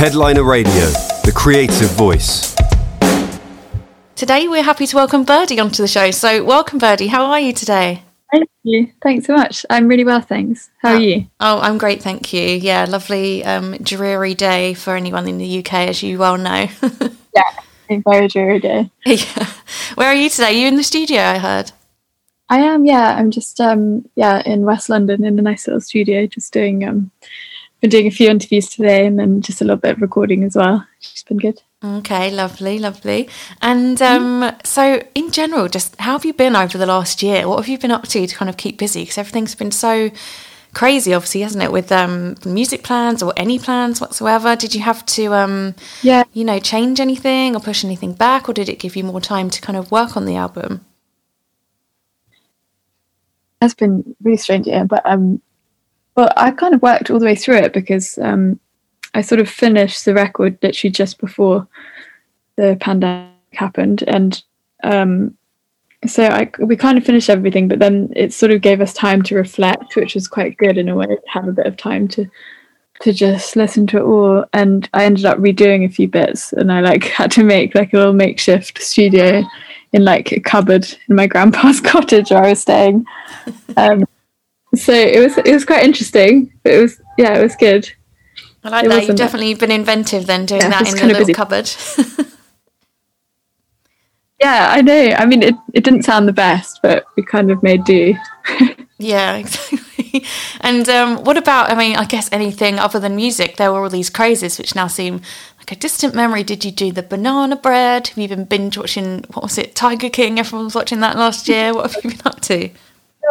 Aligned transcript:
Headliner 0.00 0.44
Radio, 0.44 0.86
the 1.24 1.32
creative 1.36 1.90
voice. 1.90 2.56
Today 4.16 4.48
we're 4.48 4.62
happy 4.62 4.86
to 4.86 4.96
welcome 4.96 5.24
Birdy 5.24 5.60
onto 5.60 5.82
the 5.82 5.88
show. 5.88 6.10
So, 6.10 6.42
welcome, 6.42 6.78
Birdy. 6.78 7.08
How 7.08 7.26
are 7.26 7.38
you 7.38 7.52
today? 7.52 8.02
Thank 8.32 8.48
you. 8.62 8.90
Thanks 9.02 9.26
so 9.26 9.36
much. 9.36 9.66
I'm 9.68 9.88
really 9.88 10.04
well, 10.04 10.22
thanks. 10.22 10.70
How 10.78 10.92
are 10.92 10.96
oh, 10.96 11.00
you? 11.00 11.26
Oh, 11.38 11.60
I'm 11.60 11.76
great, 11.76 12.02
thank 12.02 12.32
you. 12.32 12.40
Yeah, 12.40 12.86
lovely, 12.88 13.44
um, 13.44 13.76
dreary 13.76 14.32
day 14.32 14.72
for 14.72 14.96
anyone 14.96 15.28
in 15.28 15.36
the 15.36 15.58
UK, 15.58 15.74
as 15.74 16.02
you 16.02 16.18
well 16.18 16.38
know. 16.38 16.66
yeah, 17.36 17.42
a 17.90 17.98
very 17.98 18.26
dreary 18.26 18.58
day. 18.58 18.90
Yeah. 19.04 19.52
Where 19.96 20.08
are 20.08 20.14
you 20.14 20.30
today? 20.30 20.46
Are 20.46 20.58
you 20.58 20.66
in 20.66 20.76
the 20.76 20.82
studio? 20.82 21.20
I 21.20 21.36
heard. 21.36 21.72
I 22.48 22.60
am. 22.60 22.86
Yeah, 22.86 23.16
I'm 23.18 23.30
just 23.30 23.60
um, 23.60 24.08
yeah 24.16 24.42
in 24.46 24.62
West 24.62 24.88
London 24.88 25.26
in 25.26 25.38
a 25.38 25.42
nice 25.42 25.66
little 25.66 25.82
studio, 25.82 26.26
just 26.26 26.54
doing 26.54 26.88
um, 26.88 27.10
been 27.80 27.90
doing 27.90 28.06
a 28.06 28.10
few 28.10 28.28
interviews 28.28 28.68
today 28.68 29.06
and 29.06 29.18
then 29.18 29.40
just 29.40 29.60
a 29.60 29.64
little 29.64 29.78
bit 29.78 29.92
of 29.92 30.02
recording 30.02 30.44
as 30.44 30.54
well. 30.54 30.86
It's 31.00 31.22
been 31.22 31.38
good. 31.38 31.62
Okay, 31.82 32.30
lovely, 32.30 32.78
lovely. 32.78 33.28
And 33.62 34.00
um, 34.02 34.52
so, 34.64 35.02
in 35.14 35.30
general, 35.30 35.66
just 35.68 35.96
how 35.96 36.12
have 36.12 36.26
you 36.26 36.34
been 36.34 36.54
over 36.54 36.76
the 36.76 36.86
last 36.86 37.22
year? 37.22 37.48
What 37.48 37.56
have 37.56 37.68
you 37.68 37.78
been 37.78 37.90
up 37.90 38.06
to 38.08 38.26
to 38.26 38.36
kind 38.36 38.50
of 38.50 38.58
keep 38.58 38.78
busy? 38.78 39.02
Because 39.02 39.16
everything's 39.16 39.54
been 39.54 39.70
so 39.70 40.10
crazy, 40.74 41.14
obviously, 41.14 41.40
hasn't 41.40 41.64
it? 41.64 41.72
With 41.72 41.90
um, 41.90 42.36
music 42.44 42.82
plans 42.82 43.22
or 43.22 43.32
any 43.36 43.58
plans 43.58 43.98
whatsoever. 43.98 44.56
Did 44.56 44.74
you 44.74 44.82
have 44.82 45.06
to, 45.06 45.32
um, 45.32 45.74
yeah, 46.02 46.24
you 46.34 46.44
know, 46.44 46.58
change 46.58 47.00
anything 47.00 47.56
or 47.56 47.60
push 47.60 47.82
anything 47.82 48.12
back, 48.12 48.46
or 48.48 48.52
did 48.52 48.68
it 48.68 48.78
give 48.78 48.94
you 48.94 49.04
more 49.04 49.20
time 49.20 49.48
to 49.48 49.60
kind 49.62 49.78
of 49.78 49.90
work 49.90 50.18
on 50.18 50.26
the 50.26 50.36
album? 50.36 50.84
It's 53.62 53.74
been 53.74 54.16
really 54.22 54.36
strange, 54.36 54.66
yeah. 54.66 54.84
But 54.84 55.02
um, 55.06 55.40
well, 56.16 56.32
I 56.36 56.50
kind 56.50 56.74
of 56.74 56.82
worked 56.82 57.10
all 57.10 57.18
the 57.18 57.26
way 57.26 57.34
through 57.34 57.56
it 57.56 57.72
because 57.72 58.18
um, 58.18 58.58
I 59.14 59.22
sort 59.22 59.40
of 59.40 59.48
finished 59.48 60.04
the 60.04 60.14
record 60.14 60.58
literally 60.62 60.90
just 60.90 61.18
before 61.18 61.66
the 62.56 62.76
pandemic 62.80 63.30
happened, 63.52 64.04
and 64.06 64.42
um, 64.82 65.36
so 66.06 66.24
I, 66.24 66.50
we 66.58 66.76
kind 66.76 66.98
of 66.98 67.04
finished 67.04 67.30
everything. 67.30 67.68
But 67.68 67.78
then 67.78 68.12
it 68.16 68.32
sort 68.32 68.52
of 68.52 68.60
gave 68.60 68.80
us 68.80 68.92
time 68.92 69.22
to 69.22 69.34
reflect, 69.34 69.96
which 69.96 70.14
was 70.14 70.28
quite 70.28 70.56
good 70.56 70.78
in 70.78 70.88
a 70.88 70.94
way 70.94 71.06
to 71.06 71.18
have 71.28 71.48
a 71.48 71.52
bit 71.52 71.66
of 71.66 71.76
time 71.76 72.08
to 72.08 72.26
to 73.00 73.12
just 73.12 73.56
listen 73.56 73.86
to 73.88 73.96
it 73.96 74.02
all. 74.02 74.44
And 74.52 74.88
I 74.92 75.04
ended 75.04 75.24
up 75.24 75.38
redoing 75.38 75.84
a 75.84 75.88
few 75.88 76.08
bits, 76.08 76.52
and 76.52 76.72
I 76.72 76.80
like 76.80 77.04
had 77.20 77.30
to 77.32 77.44
make 77.44 77.74
like 77.74 77.92
a 77.92 77.98
little 77.98 78.12
makeshift 78.12 78.80
studio 78.82 79.42
in 79.92 80.04
like 80.04 80.32
a 80.32 80.40
cupboard 80.40 80.86
in 81.08 81.16
my 81.16 81.26
grandpa's 81.26 81.80
cottage 81.84 82.30
where 82.30 82.44
I 82.44 82.50
was 82.50 82.60
staying. 82.60 83.04
Um, 83.76 84.04
so 84.74 84.92
it 84.92 85.18
was 85.18 85.38
it 85.38 85.52
was 85.52 85.64
quite 85.64 85.84
interesting. 85.84 86.52
But 86.62 86.72
it 86.74 86.80
was 86.80 87.00
yeah, 87.18 87.38
it 87.38 87.42
was 87.42 87.56
good. 87.56 87.90
I 88.62 88.68
like 88.68 88.84
it 88.84 88.88
that. 88.88 89.06
You've 89.06 89.16
definitely 89.16 89.54
been 89.54 89.70
inventive 89.70 90.26
then 90.26 90.46
doing 90.46 90.60
yeah, 90.60 90.68
that 90.70 90.88
in 90.88 90.96
the 90.96 91.06
little 91.06 91.22
busy. 91.22 91.32
cupboard. 91.32 91.70
yeah, 94.40 94.66
I 94.70 94.82
know. 94.82 95.14
I 95.16 95.26
mean, 95.26 95.42
it 95.42 95.54
it 95.72 95.84
didn't 95.84 96.02
sound 96.02 96.28
the 96.28 96.32
best, 96.32 96.80
but 96.82 97.04
we 97.16 97.24
kind 97.24 97.50
of 97.50 97.62
made 97.62 97.84
do. 97.84 98.14
yeah, 98.98 99.36
exactly. 99.38 100.24
And 100.60 100.88
um, 100.88 101.24
what 101.24 101.36
about? 101.36 101.70
I 101.70 101.74
mean, 101.74 101.96
I 101.96 102.04
guess 102.04 102.28
anything 102.32 102.78
other 102.78 103.00
than 103.00 103.16
music. 103.16 103.56
There 103.56 103.72
were 103.72 103.82
all 103.82 103.88
these 103.88 104.10
crazes 104.10 104.58
which 104.58 104.74
now 104.74 104.88
seem 104.88 105.22
like 105.58 105.72
a 105.72 105.76
distant 105.76 106.14
memory. 106.14 106.42
Did 106.42 106.64
you 106.64 106.70
do 106.70 106.92
the 106.92 107.02
banana 107.02 107.56
bread? 107.56 108.08
Have 108.08 108.18
you 108.18 108.28
been 108.28 108.44
binge 108.44 108.76
watching? 108.76 109.24
What 109.32 109.42
was 109.42 109.56
it? 109.56 109.74
Tiger 109.74 110.10
King. 110.10 110.38
Everyone 110.38 110.66
was 110.66 110.74
watching 110.74 111.00
that 111.00 111.16
last 111.16 111.48
year. 111.48 111.72
What 111.72 111.90
have 111.90 112.04
you 112.04 112.10
been 112.10 112.26
up 112.26 112.40
to? 112.42 112.70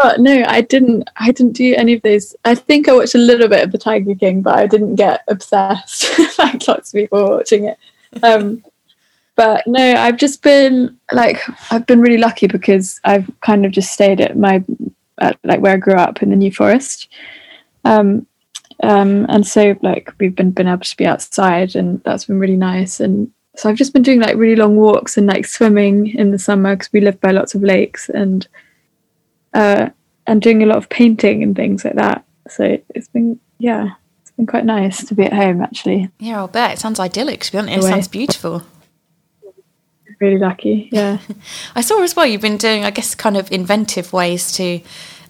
No, 0.02 0.16
no, 0.18 0.44
I 0.48 0.62
didn't. 0.62 1.10
I 1.18 1.32
didn't 1.32 1.54
do 1.54 1.76
any 1.76 1.94
of 1.94 2.02
those. 2.02 2.36
I 2.46 2.56
think 2.56 2.88
I 2.88 2.94
watched 2.94 3.16
a 3.16 3.20
little 3.20 3.48
bit 3.48 3.64
of 3.64 3.72
the 3.72 3.78
Tiger 3.78 4.16
King, 4.16 4.42
but 4.42 4.58
I 4.58 4.68
didn't 4.68 4.96
get 4.96 5.24
obsessed 5.28 6.06
like 6.40 6.68
lots 6.68 6.94
of 6.94 6.98
people 6.98 7.22
were 7.24 7.38
watching 7.38 7.66
it. 7.66 7.78
Um, 8.24 8.64
but 9.36 9.66
no, 9.68 9.94
I've 9.96 10.18
just 10.18 10.42
been 10.42 10.98
like 11.12 11.42
I've 11.72 11.86
been 11.86 12.02
really 12.02 12.18
lucky 12.18 12.48
because 12.48 13.00
I've 13.04 13.30
kind 13.42 13.66
of 13.66 13.72
just 13.72 13.92
stayed 13.92 14.22
at 14.22 14.38
my 14.38 14.64
at, 15.20 15.38
like 15.44 15.62
where 15.62 15.74
I 15.74 15.78
grew 15.78 15.96
up 15.96 16.22
in 16.22 16.30
the 16.30 16.36
New 16.36 16.52
Forest, 16.52 17.10
um, 17.86 18.26
um, 18.84 19.26
and 19.30 19.46
so 19.46 19.78
like 19.82 20.14
we've 20.20 20.36
been 20.36 20.52
been 20.52 20.68
able 20.68 20.84
to 20.84 20.98
be 20.98 21.06
outside, 21.06 21.76
and 21.76 22.02
that's 22.04 22.26
been 22.26 22.40
really 22.40 22.58
nice. 22.58 23.00
And 23.00 23.32
so 23.56 23.70
I've 23.70 23.78
just 23.78 23.94
been 23.94 24.02
doing 24.02 24.22
like 24.22 24.36
really 24.36 24.56
long 24.56 24.76
walks 24.76 25.18
and 25.18 25.28
like 25.28 25.46
swimming 25.46 26.08
in 26.16 26.32
the 26.32 26.40
summer 26.40 26.76
because 26.76 26.92
we 26.94 27.02
live 27.02 27.20
by 27.20 27.32
lots 27.32 27.56
of 27.56 27.64
lakes 27.64 28.10
and 28.10 28.48
uh, 29.54 29.90
and 30.28 30.42
doing 30.42 30.64
a 30.64 30.66
lot 30.66 30.78
of 30.78 30.90
painting 30.90 31.44
and 31.44 31.56
things 31.56 31.84
like 31.84 31.96
that. 31.96 32.26
So 32.50 32.78
it's 32.96 33.08
been, 33.08 33.40
yeah, 33.58 33.90
it's 34.22 34.32
been 34.32 34.46
quite 34.46 34.66
nice 34.66 35.06
to 35.06 35.16
be 35.16 35.24
at 35.24 35.34
home 35.34 35.62
actually. 35.62 36.10
Yeah, 36.20 36.38
I'll 36.38 36.48
bet. 36.48 36.74
It 36.74 36.80
sounds 36.80 37.00
idyllic 37.00 37.42
to 37.42 37.52
be 37.52 37.58
honest. 37.58 37.80
It 37.80 37.90
sounds 37.90 38.08
beautiful. 38.08 38.64
Really 40.20 40.38
lucky, 40.38 40.90
yeah. 40.92 41.20
I 41.76 41.82
saw 41.82 42.04
as 42.04 42.16
well 42.16 42.26
you've 42.26 42.42
been 42.42 42.58
doing, 42.58 42.84
I 42.84 42.92
guess, 42.92 43.16
kind 43.16 43.38
of 43.38 43.50
inventive 43.52 44.12
ways 44.12 44.52
to 44.54 44.82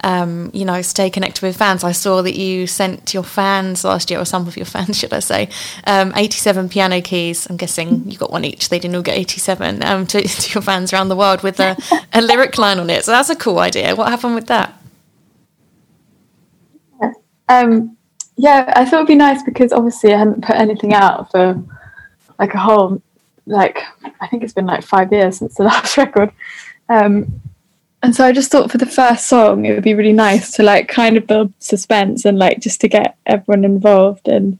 um, 0.03 0.51
you 0.53 0.65
know, 0.65 0.81
stay 0.81 1.09
connected 1.09 1.41
with 1.41 1.57
fans. 1.57 1.83
I 1.83 1.91
saw 1.91 2.21
that 2.21 2.35
you 2.35 2.67
sent 2.67 3.13
your 3.13 3.23
fans 3.23 3.83
last 3.83 4.09
year, 4.09 4.19
or 4.19 4.25
some 4.25 4.47
of 4.47 4.55
your 4.55 4.65
fans, 4.75 4.97
should 4.97 5.13
I 5.13 5.19
say, 5.19 5.49
um, 5.85 6.13
87 6.15 6.69
piano 6.69 7.01
keys. 7.01 7.49
I'm 7.49 7.57
guessing 7.57 8.09
you 8.09 8.17
got 8.17 8.31
one 8.31 8.45
each. 8.45 8.69
They 8.69 8.79
didn't 8.79 8.95
all 8.95 9.01
get 9.01 9.17
87 9.17 9.83
um, 9.83 10.07
to, 10.07 10.21
to, 10.21 10.53
your 10.53 10.61
fans 10.61 10.93
around 10.93 11.09
the 11.09 11.15
world 11.15 11.43
with 11.43 11.59
a, 11.59 11.77
a 12.13 12.21
lyric 12.21 12.57
line 12.57 12.79
on 12.79 12.89
it. 12.89 13.05
So 13.05 13.11
that's 13.11 13.29
a 13.29 13.35
cool 13.35 13.59
idea. 13.59 13.95
What 13.95 14.09
happened 14.09 14.35
with 14.35 14.47
that? 14.47 14.75
Um, 17.49 17.97
yeah, 18.37 18.71
I 18.75 18.85
thought 18.85 18.97
it'd 18.97 19.07
be 19.07 19.15
nice 19.15 19.43
because 19.43 19.73
obviously 19.73 20.13
I 20.13 20.19
hadn't 20.19 20.45
put 20.45 20.55
anything 20.55 20.93
out 20.93 21.31
for 21.31 21.61
like 22.37 22.53
a 22.53 22.59
whole, 22.59 23.01
like 23.47 23.79
I 24.21 24.27
think 24.27 24.43
it's 24.43 24.53
been 24.53 24.67
like 24.67 24.83
five 24.83 25.11
years 25.11 25.39
since 25.39 25.55
the 25.55 25.63
last 25.63 25.97
record. 25.97 26.31
Um, 26.87 27.41
and 28.01 28.15
so 28.15 28.25
I 28.25 28.31
just 28.31 28.51
thought 28.51 28.71
for 28.71 28.77
the 28.77 28.85
first 28.85 29.27
song, 29.27 29.65
it 29.65 29.73
would 29.73 29.83
be 29.83 29.93
really 29.93 30.13
nice 30.13 30.51
to 30.53 30.63
like 30.63 30.87
kind 30.87 31.17
of 31.17 31.27
build 31.27 31.53
suspense 31.59 32.23
and 32.25 32.39
like 32.39 32.59
just 32.59 32.79
to 32.81 32.87
get 32.87 33.17
everyone 33.25 33.65
involved 33.65 34.27
and 34.27 34.57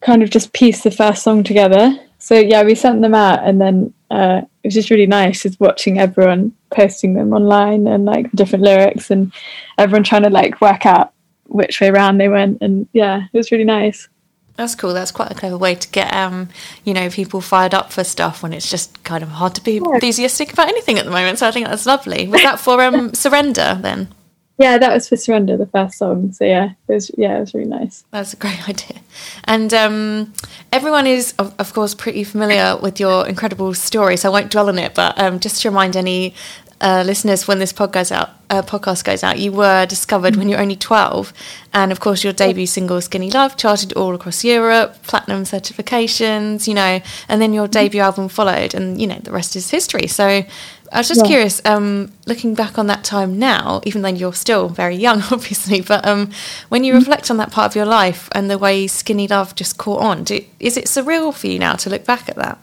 kind 0.00 0.22
of 0.22 0.30
just 0.30 0.52
piece 0.52 0.82
the 0.82 0.90
first 0.90 1.22
song 1.22 1.42
together. 1.42 1.98
So 2.18 2.38
yeah, 2.38 2.62
we 2.62 2.74
sent 2.74 3.02
them 3.02 3.14
out 3.14 3.40
and 3.44 3.60
then 3.60 3.92
uh, 4.10 4.42
it 4.62 4.68
was 4.68 4.74
just 4.74 4.90
really 4.90 5.06
nice 5.06 5.42
just 5.42 5.60
watching 5.60 5.98
everyone 5.98 6.54
posting 6.70 7.14
them 7.14 7.34
online 7.34 7.86
and 7.86 8.06
like 8.06 8.32
different 8.32 8.64
lyrics 8.64 9.10
and 9.10 9.32
everyone 9.76 10.04
trying 10.04 10.22
to 10.22 10.30
like 10.30 10.60
work 10.62 10.86
out 10.86 11.12
which 11.46 11.82
way 11.82 11.88
around 11.88 12.16
they 12.16 12.28
went. 12.28 12.58
And 12.62 12.88
yeah, 12.94 13.26
it 13.30 13.36
was 13.36 13.52
really 13.52 13.64
nice. 13.64 14.08
That's 14.56 14.74
cool. 14.76 14.92
That's 14.92 15.10
quite 15.10 15.32
a 15.32 15.34
clever 15.34 15.58
way 15.58 15.74
to 15.74 15.88
get, 15.88 16.14
um, 16.14 16.48
you 16.84 16.94
know, 16.94 17.10
people 17.10 17.40
fired 17.40 17.74
up 17.74 17.92
for 17.92 18.04
stuff 18.04 18.42
when 18.42 18.52
it's 18.52 18.70
just 18.70 19.02
kind 19.02 19.22
of 19.22 19.30
hard 19.30 19.54
to 19.56 19.64
be 19.64 19.74
yeah. 19.74 19.94
enthusiastic 19.94 20.52
about 20.52 20.68
anything 20.68 20.98
at 20.98 21.04
the 21.04 21.10
moment. 21.10 21.40
So 21.40 21.48
I 21.48 21.50
think 21.50 21.66
that's 21.66 21.86
lovely. 21.86 22.28
Was 22.28 22.42
that 22.42 22.60
for 22.60 22.80
um, 22.80 23.12
Surrender 23.14 23.78
then? 23.80 24.08
Yeah, 24.56 24.78
that 24.78 24.92
was 24.92 25.08
for 25.08 25.16
Surrender, 25.16 25.56
the 25.56 25.66
first 25.66 25.98
song. 25.98 26.32
So 26.32 26.44
yeah, 26.44 26.74
it 26.86 26.92
was 26.92 27.10
yeah, 27.18 27.38
it 27.38 27.40
was 27.40 27.54
really 27.54 27.66
nice. 27.68 28.04
That's 28.12 28.34
a 28.34 28.36
great 28.36 28.68
idea. 28.68 29.00
And 29.44 29.74
um, 29.74 30.32
everyone 30.72 31.08
is, 31.08 31.34
of, 31.40 31.52
of, 31.58 31.72
course, 31.72 31.94
pretty 31.94 32.22
familiar 32.22 32.76
with 32.76 33.00
your 33.00 33.26
incredible 33.26 33.74
story. 33.74 34.16
So 34.16 34.28
I 34.28 34.32
won't 34.32 34.52
dwell 34.52 34.68
on 34.68 34.78
it. 34.78 34.94
But 34.94 35.20
um, 35.20 35.40
just 35.40 35.62
to 35.62 35.70
remind 35.70 35.96
any 35.96 36.34
uh, 36.80 37.02
listeners, 37.06 37.46
when 37.46 37.58
this 37.58 37.72
podcast 37.72 38.12
out, 38.12 38.30
uh, 38.50 38.62
podcast 38.62 39.04
goes 39.04 39.22
out, 39.22 39.38
you 39.38 39.52
were 39.52 39.86
discovered 39.86 40.36
when 40.36 40.48
you 40.48 40.56
were 40.56 40.62
only 40.62 40.76
twelve, 40.76 41.32
and 41.72 41.92
of 41.92 42.00
course, 42.00 42.24
your 42.24 42.32
debut 42.32 42.66
single 42.66 43.00
"Skinny 43.00 43.30
Love" 43.30 43.56
charted 43.56 43.92
all 43.94 44.14
across 44.14 44.44
Europe, 44.44 45.02
platinum 45.04 45.44
certifications, 45.44 46.66
you 46.66 46.74
know, 46.74 47.00
and 47.28 47.40
then 47.40 47.52
your 47.52 47.68
debut 47.68 48.00
album 48.00 48.28
followed, 48.28 48.74
and 48.74 49.00
you 49.00 49.06
know 49.06 49.18
the 49.22 49.30
rest 49.30 49.54
is 49.56 49.70
history. 49.70 50.08
So, 50.08 50.26
I 50.26 50.98
was 50.98 51.08
just 51.08 51.22
yeah. 51.22 51.28
curious, 51.28 51.62
um, 51.64 52.12
looking 52.26 52.54
back 52.54 52.78
on 52.78 52.88
that 52.88 53.04
time 53.04 53.38
now, 53.38 53.80
even 53.84 54.02
though 54.02 54.08
you're 54.08 54.34
still 54.34 54.68
very 54.68 54.96
young, 54.96 55.22
obviously, 55.30 55.80
but 55.80 56.04
um, 56.06 56.30
when 56.68 56.82
you 56.82 56.92
mm-hmm. 56.92 57.00
reflect 57.00 57.30
on 57.30 57.36
that 57.36 57.52
part 57.52 57.70
of 57.70 57.76
your 57.76 57.86
life 57.86 58.28
and 58.32 58.50
the 58.50 58.58
way 58.58 58.86
"Skinny 58.88 59.28
Love" 59.28 59.54
just 59.54 59.78
caught 59.78 60.00
on, 60.00 60.24
do, 60.24 60.44
is 60.58 60.76
it 60.76 60.86
surreal 60.86 61.32
for 61.32 61.46
you 61.46 61.58
now 61.58 61.74
to 61.74 61.88
look 61.88 62.04
back 62.04 62.28
at 62.28 62.36
that? 62.36 62.58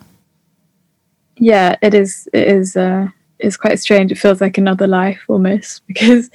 Yeah, 1.37 1.77
it 1.81 1.93
is. 1.93 2.27
It 2.33 2.47
is. 2.47 2.75
Uh 2.75 3.07
it's 3.41 3.57
quite 3.57 3.79
strange. 3.79 4.11
It 4.11 4.17
feels 4.17 4.41
like 4.41 4.57
another 4.57 4.87
life 4.87 5.23
almost 5.27 5.81
because 5.87 6.29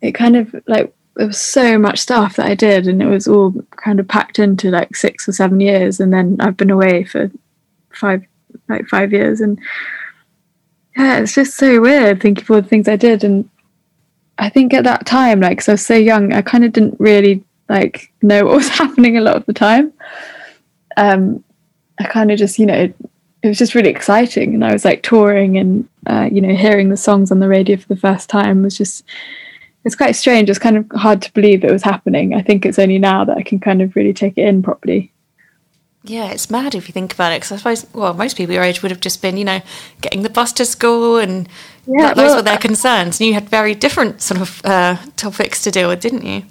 it 0.00 0.12
kind 0.12 0.36
of 0.36 0.54
like 0.66 0.94
there 1.16 1.26
was 1.26 1.38
so 1.38 1.76
much 1.78 1.98
stuff 1.98 2.36
that 2.36 2.46
I 2.46 2.54
did 2.54 2.86
and 2.86 3.02
it 3.02 3.06
was 3.06 3.26
all 3.26 3.52
kind 3.72 3.98
of 3.98 4.06
packed 4.06 4.38
into 4.38 4.70
like 4.70 4.94
six 4.94 5.28
or 5.28 5.32
seven 5.32 5.58
years 5.58 5.98
and 5.98 6.12
then 6.12 6.36
I've 6.38 6.56
been 6.56 6.70
away 6.70 7.02
for 7.02 7.28
five 7.90 8.24
like 8.68 8.86
five 8.86 9.12
years 9.12 9.40
and 9.40 9.58
yeah 10.96 11.18
it's 11.18 11.34
just 11.34 11.56
so 11.56 11.80
weird 11.80 12.22
thinking 12.22 12.44
of 12.44 12.50
all 12.50 12.62
the 12.62 12.68
things 12.68 12.86
I 12.86 12.94
did 12.94 13.24
and 13.24 13.50
I 14.38 14.48
think 14.48 14.72
at 14.72 14.84
that 14.84 15.06
time 15.06 15.40
like 15.40 15.58
because 15.58 15.68
I 15.68 15.72
was 15.72 15.84
so 15.84 15.96
young 15.96 16.32
I 16.32 16.40
kind 16.40 16.64
of 16.64 16.72
didn't 16.72 17.00
really 17.00 17.42
like 17.68 18.12
know 18.22 18.44
what 18.44 18.54
was 18.54 18.68
happening 18.78 19.16
a 19.16 19.20
lot 19.20 19.36
of 19.36 19.46
the 19.46 19.52
time 19.52 19.92
um 20.96 21.42
I 21.98 22.04
kind 22.04 22.30
of 22.30 22.38
just 22.38 22.60
you 22.60 22.66
know 22.66 22.94
it 23.48 23.50
was 23.50 23.58
just 23.58 23.74
really 23.74 23.88
exciting 23.88 24.54
and 24.54 24.62
i 24.62 24.72
was 24.72 24.84
like 24.84 25.02
touring 25.02 25.56
and 25.56 25.88
uh, 26.06 26.28
you 26.30 26.40
know 26.40 26.54
hearing 26.54 26.90
the 26.90 26.96
songs 26.98 27.32
on 27.32 27.40
the 27.40 27.48
radio 27.48 27.76
for 27.78 27.88
the 27.88 27.96
first 27.96 28.28
time 28.28 28.62
was 28.62 28.76
just 28.76 29.02
it's 29.84 29.96
quite 29.96 30.14
strange 30.14 30.50
it's 30.50 30.58
kind 30.58 30.76
of 30.76 30.86
hard 30.94 31.22
to 31.22 31.32
believe 31.32 31.64
it 31.64 31.72
was 31.72 31.82
happening 31.82 32.34
i 32.34 32.42
think 32.42 32.66
it's 32.66 32.78
only 32.78 32.98
now 32.98 33.24
that 33.24 33.38
i 33.38 33.42
can 33.42 33.58
kind 33.58 33.80
of 33.80 33.96
really 33.96 34.12
take 34.12 34.36
it 34.36 34.46
in 34.46 34.62
properly 34.62 35.10
Yeah, 36.04 36.30
it's 36.30 36.50
mad 36.50 36.74
if 36.74 36.88
you 36.88 36.92
think 36.92 37.12
about 37.12 37.32
it. 37.32 37.40
Because 37.40 37.52
I 37.52 37.56
suppose, 37.56 37.86
well, 37.92 38.14
most 38.14 38.36
people 38.36 38.54
your 38.54 38.62
age 38.62 38.82
would 38.82 38.92
have 38.92 39.00
just 39.00 39.20
been, 39.20 39.36
you 39.36 39.44
know, 39.44 39.60
getting 40.00 40.22
the 40.22 40.30
bus 40.30 40.52
to 40.54 40.64
school, 40.64 41.18
and 41.18 41.48
Yeah, 41.86 42.02
that, 42.02 42.16
those 42.16 42.28
well, 42.28 42.36
were 42.36 42.42
their 42.42 42.56
concerns. 42.58 43.20
And 43.20 43.26
you 43.26 43.34
had 43.34 43.48
very 43.48 43.74
different 43.74 44.22
sort 44.22 44.40
of 44.40 44.64
uh, 44.64 44.96
topics 45.16 45.62
to 45.64 45.70
deal 45.70 45.88
with, 45.88 46.00
didn't 46.00 46.24
you? 46.24 46.42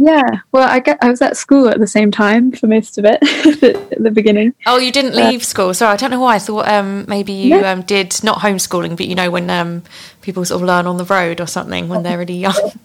Yeah, 0.00 0.22
well, 0.52 0.68
I 0.68 0.78
get 0.78 0.98
I 1.02 1.10
was 1.10 1.20
at 1.22 1.36
school 1.36 1.68
at 1.68 1.80
the 1.80 1.86
same 1.86 2.12
time 2.12 2.52
for 2.52 2.68
most 2.68 2.98
of 2.98 3.04
it 3.04 3.18
at 3.92 4.00
the 4.02 4.12
beginning. 4.12 4.54
Oh, 4.64 4.78
you 4.78 4.92
didn't 4.92 5.16
leave 5.16 5.44
school. 5.44 5.74
Sorry, 5.74 5.92
I 5.92 5.96
don't 5.96 6.12
know 6.12 6.20
why. 6.20 6.36
I 6.36 6.38
thought 6.38 6.68
um, 6.68 7.04
maybe 7.08 7.32
you 7.32 7.50
No. 7.60 7.64
um, 7.72 7.82
did 7.82 8.22
not 8.22 8.38
homeschooling, 8.38 8.96
but 8.96 9.06
you 9.08 9.16
know 9.16 9.28
when 9.30 9.50
um, 9.50 9.82
people 10.22 10.44
sort 10.44 10.62
of 10.62 10.66
learn 10.68 10.86
on 10.86 10.98
the 10.98 11.04
road 11.04 11.40
or 11.40 11.46
something 11.48 11.88
when 11.88 12.04
they're 12.04 12.18
really 12.18 12.36
young. 12.38 12.54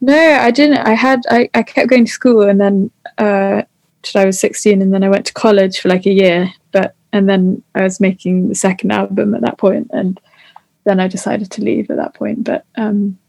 No, 0.00 0.14
I 0.16 0.52
didn't. 0.52 0.78
I 0.78 0.92
had 0.94 1.22
I, 1.28 1.50
I 1.54 1.62
kept 1.64 1.88
going 1.90 2.04
to 2.04 2.10
school 2.12 2.42
and 2.42 2.60
then 2.60 2.90
uh 3.18 3.62
till 4.02 4.20
I 4.20 4.24
was 4.26 4.38
sixteen 4.38 4.80
and 4.80 4.94
then 4.94 5.02
I 5.02 5.08
went 5.08 5.26
to 5.26 5.32
college 5.32 5.80
for 5.80 5.88
like 5.88 6.06
a 6.06 6.12
year. 6.12 6.52
But 6.70 6.94
and 7.12 7.28
then 7.28 7.64
I 7.74 7.82
was 7.82 7.98
making 7.98 8.48
the 8.48 8.54
second 8.54 8.92
album 8.92 9.34
at 9.34 9.40
that 9.40 9.58
point 9.58 9.90
and 9.92 10.20
then 10.84 11.00
I 11.00 11.08
decided 11.08 11.50
to 11.52 11.62
leave 11.62 11.90
at 11.90 11.96
that 11.96 12.14
point. 12.14 12.44
But 12.44 12.64
um 12.76 13.18
but 13.26 13.27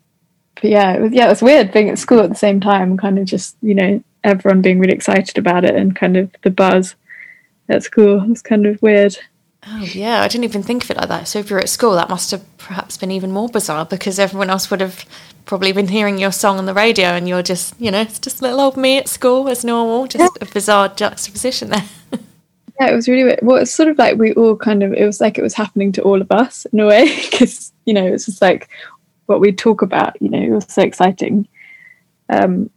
yeah, 0.64 0.94
it 0.94 1.02
was 1.02 1.12
yeah, 1.12 1.26
it 1.26 1.30
was 1.30 1.42
weird 1.42 1.72
being 1.72 1.90
at 1.90 2.00
school 2.00 2.20
at 2.20 2.30
the 2.30 2.36
same 2.36 2.60
time, 2.60 2.98
kind 2.98 3.20
of 3.20 3.26
just, 3.26 3.56
you 3.62 3.76
know, 3.76 4.04
everyone 4.24 4.62
being 4.62 4.80
really 4.80 4.94
excited 4.94 5.38
about 5.38 5.66
it 5.66 5.76
and 5.76 5.96
kind 5.96 6.18
of 6.18 6.34
the 6.42 6.50
buzz 6.50 6.96
at 7.70 7.84
school. 7.84 8.24
It 8.24 8.30
was 8.30 8.42
kind 8.42 8.66
of 8.66 8.82
weird. 8.82 9.18
Oh 9.68 9.84
yeah, 9.84 10.22
I 10.22 10.28
didn't 10.28 10.46
even 10.46 10.64
think 10.64 10.84
of 10.84 10.92
it 10.92 10.98
like 10.98 11.10
that. 11.10 11.28
So 11.28 11.40
if 11.40 11.50
you're 11.50 11.60
at 11.60 11.70
school, 11.70 11.94
that 11.94 12.10
must 12.10 12.32
have 12.32 12.44
perhaps 12.58 12.98
been 12.98 13.12
even 13.12 13.32
more 13.32 13.50
bizarre 13.50 13.86
because 13.86 14.18
everyone 14.18 14.50
else 14.50 14.72
would 14.72 14.82
have 14.82 15.06
probably 15.46 15.72
been 15.72 15.88
hearing 15.88 16.18
your 16.18 16.32
song 16.32 16.58
on 16.58 16.66
the 16.66 16.74
radio, 16.74 17.08
and 17.08 17.28
you're 17.28 17.44
just, 17.44 17.80
you 17.80 17.92
know, 17.92 18.02
it's 18.02 18.20
just 18.20 18.42
little 18.42 18.62
old 18.62 18.78
me 18.78 18.98
at 18.98 19.08
school 19.08 19.50
as 19.50 19.66
normal. 19.66 20.08
Just 20.08 20.38
a 20.42 20.46
bizarre 20.46 20.90
juxtaposition 20.90 21.70
there. 21.70 21.86
Yeah, 22.80 22.92
it 22.92 22.96
was 22.96 23.10
really 23.10 23.26
weird. 23.26 23.40
Well, 23.42 23.58
it's 23.58 23.76
sort 23.76 23.90
of 23.90 23.98
like 23.98 24.18
we 24.18 24.32
all 24.36 24.56
kind 24.56 24.84
of, 24.84 24.94
it 24.94 25.06
was 25.06 25.20
like 25.20 25.38
it 25.38 25.42
was 25.42 25.54
happening 25.54 25.92
to 25.92 26.02
all 26.02 26.22
of 26.22 26.32
us 26.32 26.66
in 26.72 26.80
a 26.80 26.86
way, 26.86 27.14
because, 27.30 27.74
you 27.84 27.94
know, 27.94 28.06
it's 28.06 28.26
just 28.26 28.42
like 28.42 28.70
what 29.30 29.40
we 29.40 29.52
talk 29.52 29.82
about, 29.84 30.20
you 30.22 30.30
know, 30.30 30.40
it 30.40 30.50
was 30.50 30.66
so 30.68 30.82
exciting. 30.82 31.48
Um, 32.30 32.72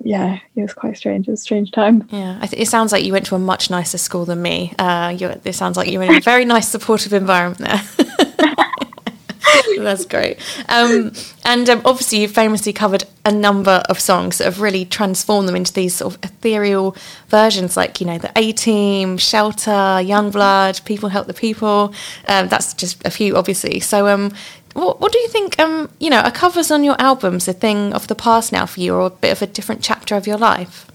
yeah, 0.00 0.38
it 0.54 0.60
was 0.60 0.74
quite 0.74 0.96
strange. 0.98 1.26
It 1.26 1.30
was 1.30 1.40
a 1.40 1.42
strange 1.42 1.70
time. 1.70 2.06
Yeah, 2.10 2.46
it 2.52 2.68
sounds 2.68 2.92
like 2.92 3.04
you 3.04 3.12
went 3.12 3.24
to 3.26 3.34
a 3.34 3.38
much 3.38 3.70
nicer 3.70 3.96
school 3.96 4.26
than 4.26 4.42
me. 4.42 4.74
Uh, 4.78 5.16
it 5.18 5.54
sounds 5.54 5.78
like 5.78 5.90
you're 5.90 6.02
in 6.02 6.16
a 6.16 6.20
very 6.20 6.44
nice, 6.44 6.68
supportive 6.68 7.14
environment 7.14 7.58
there. 7.66 8.06
That's 9.78 10.04
great. 10.04 10.38
Um, 10.68 11.12
and 11.44 11.68
um, 11.68 11.82
obviously, 11.84 12.20
you've 12.20 12.32
famously 12.32 12.72
covered 12.72 13.04
a 13.24 13.32
number 13.32 13.82
of 13.88 13.98
songs 13.98 14.38
that 14.38 14.44
have 14.44 14.60
really 14.60 14.84
transformed 14.84 15.48
them 15.48 15.56
into 15.56 15.72
these 15.72 15.94
sort 15.94 16.14
of 16.14 16.24
ethereal 16.24 16.96
versions, 17.28 17.76
like 17.76 18.00
you 18.00 18.06
know, 18.06 18.18
the 18.18 18.32
A 18.36 18.52
Team, 18.52 19.16
Shelter, 19.16 19.70
Youngblood, 19.70 20.84
People 20.84 21.08
Help 21.08 21.26
the 21.26 21.34
People. 21.34 21.94
Um, 22.28 22.48
that's 22.48 22.74
just 22.74 23.04
a 23.06 23.10
few, 23.10 23.36
obviously. 23.36 23.80
So, 23.80 24.08
um, 24.08 24.32
what, 24.74 25.00
what 25.00 25.12
do 25.12 25.18
you 25.18 25.28
think? 25.28 25.58
Um, 25.58 25.88
you 25.98 26.10
know, 26.10 26.20
are 26.20 26.30
covers 26.30 26.70
on 26.70 26.84
your 26.84 26.96
albums 27.00 27.48
a 27.48 27.52
thing 27.52 27.92
of 27.92 28.06
the 28.08 28.14
past 28.14 28.52
now 28.52 28.66
for 28.66 28.80
you, 28.80 28.94
or 28.94 29.06
a 29.06 29.10
bit 29.10 29.32
of 29.32 29.42
a 29.42 29.46
different 29.46 29.82
chapter 29.82 30.14
of 30.14 30.26
your 30.26 30.36
life? 30.36 30.86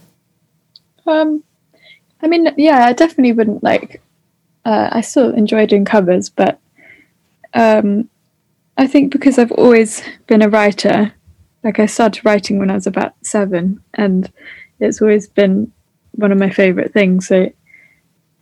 Um, 1.07 1.43
I 2.21 2.27
mean, 2.27 2.53
yeah, 2.57 2.85
I 2.85 2.93
definitely 2.93 3.31
wouldn't 3.31 3.63
like, 3.63 4.01
uh, 4.65 4.89
I 4.91 5.01
still 5.01 5.33
enjoy 5.33 5.65
doing 5.65 5.85
covers, 5.85 6.29
but 6.29 6.59
um, 7.53 8.09
I 8.77 8.85
think 8.87 9.11
because 9.11 9.39
I've 9.39 9.51
always 9.53 10.03
been 10.27 10.41
a 10.41 10.49
writer, 10.49 11.13
like 11.63 11.79
I 11.79 11.87
started 11.87 12.23
writing 12.25 12.59
when 12.59 12.69
I 12.69 12.75
was 12.75 12.87
about 12.87 13.13
seven, 13.23 13.81
and 13.95 14.31
it's 14.79 15.01
always 15.01 15.27
been 15.27 15.71
one 16.11 16.31
of 16.31 16.37
my 16.37 16.49
favorite 16.49 16.93
things. 16.93 17.27
So 17.27 17.51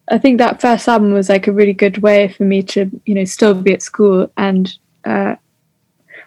I 0.10 0.18
think 0.18 0.38
that 0.38 0.62
first 0.62 0.88
album 0.88 1.13
was 1.13 1.30
like 1.30 1.48
a 1.48 1.51
really 1.51 1.74
good 1.74 2.00
way 2.00 2.28
for 2.30 2.44
me 2.44 2.63
to, 2.63 2.90
you 3.06 3.16
know, 3.16 3.25
still 3.25 3.54
be 3.54 3.74
at 3.74 3.81
school 3.81 4.31
and, 4.38 4.78
uh, 5.07 5.36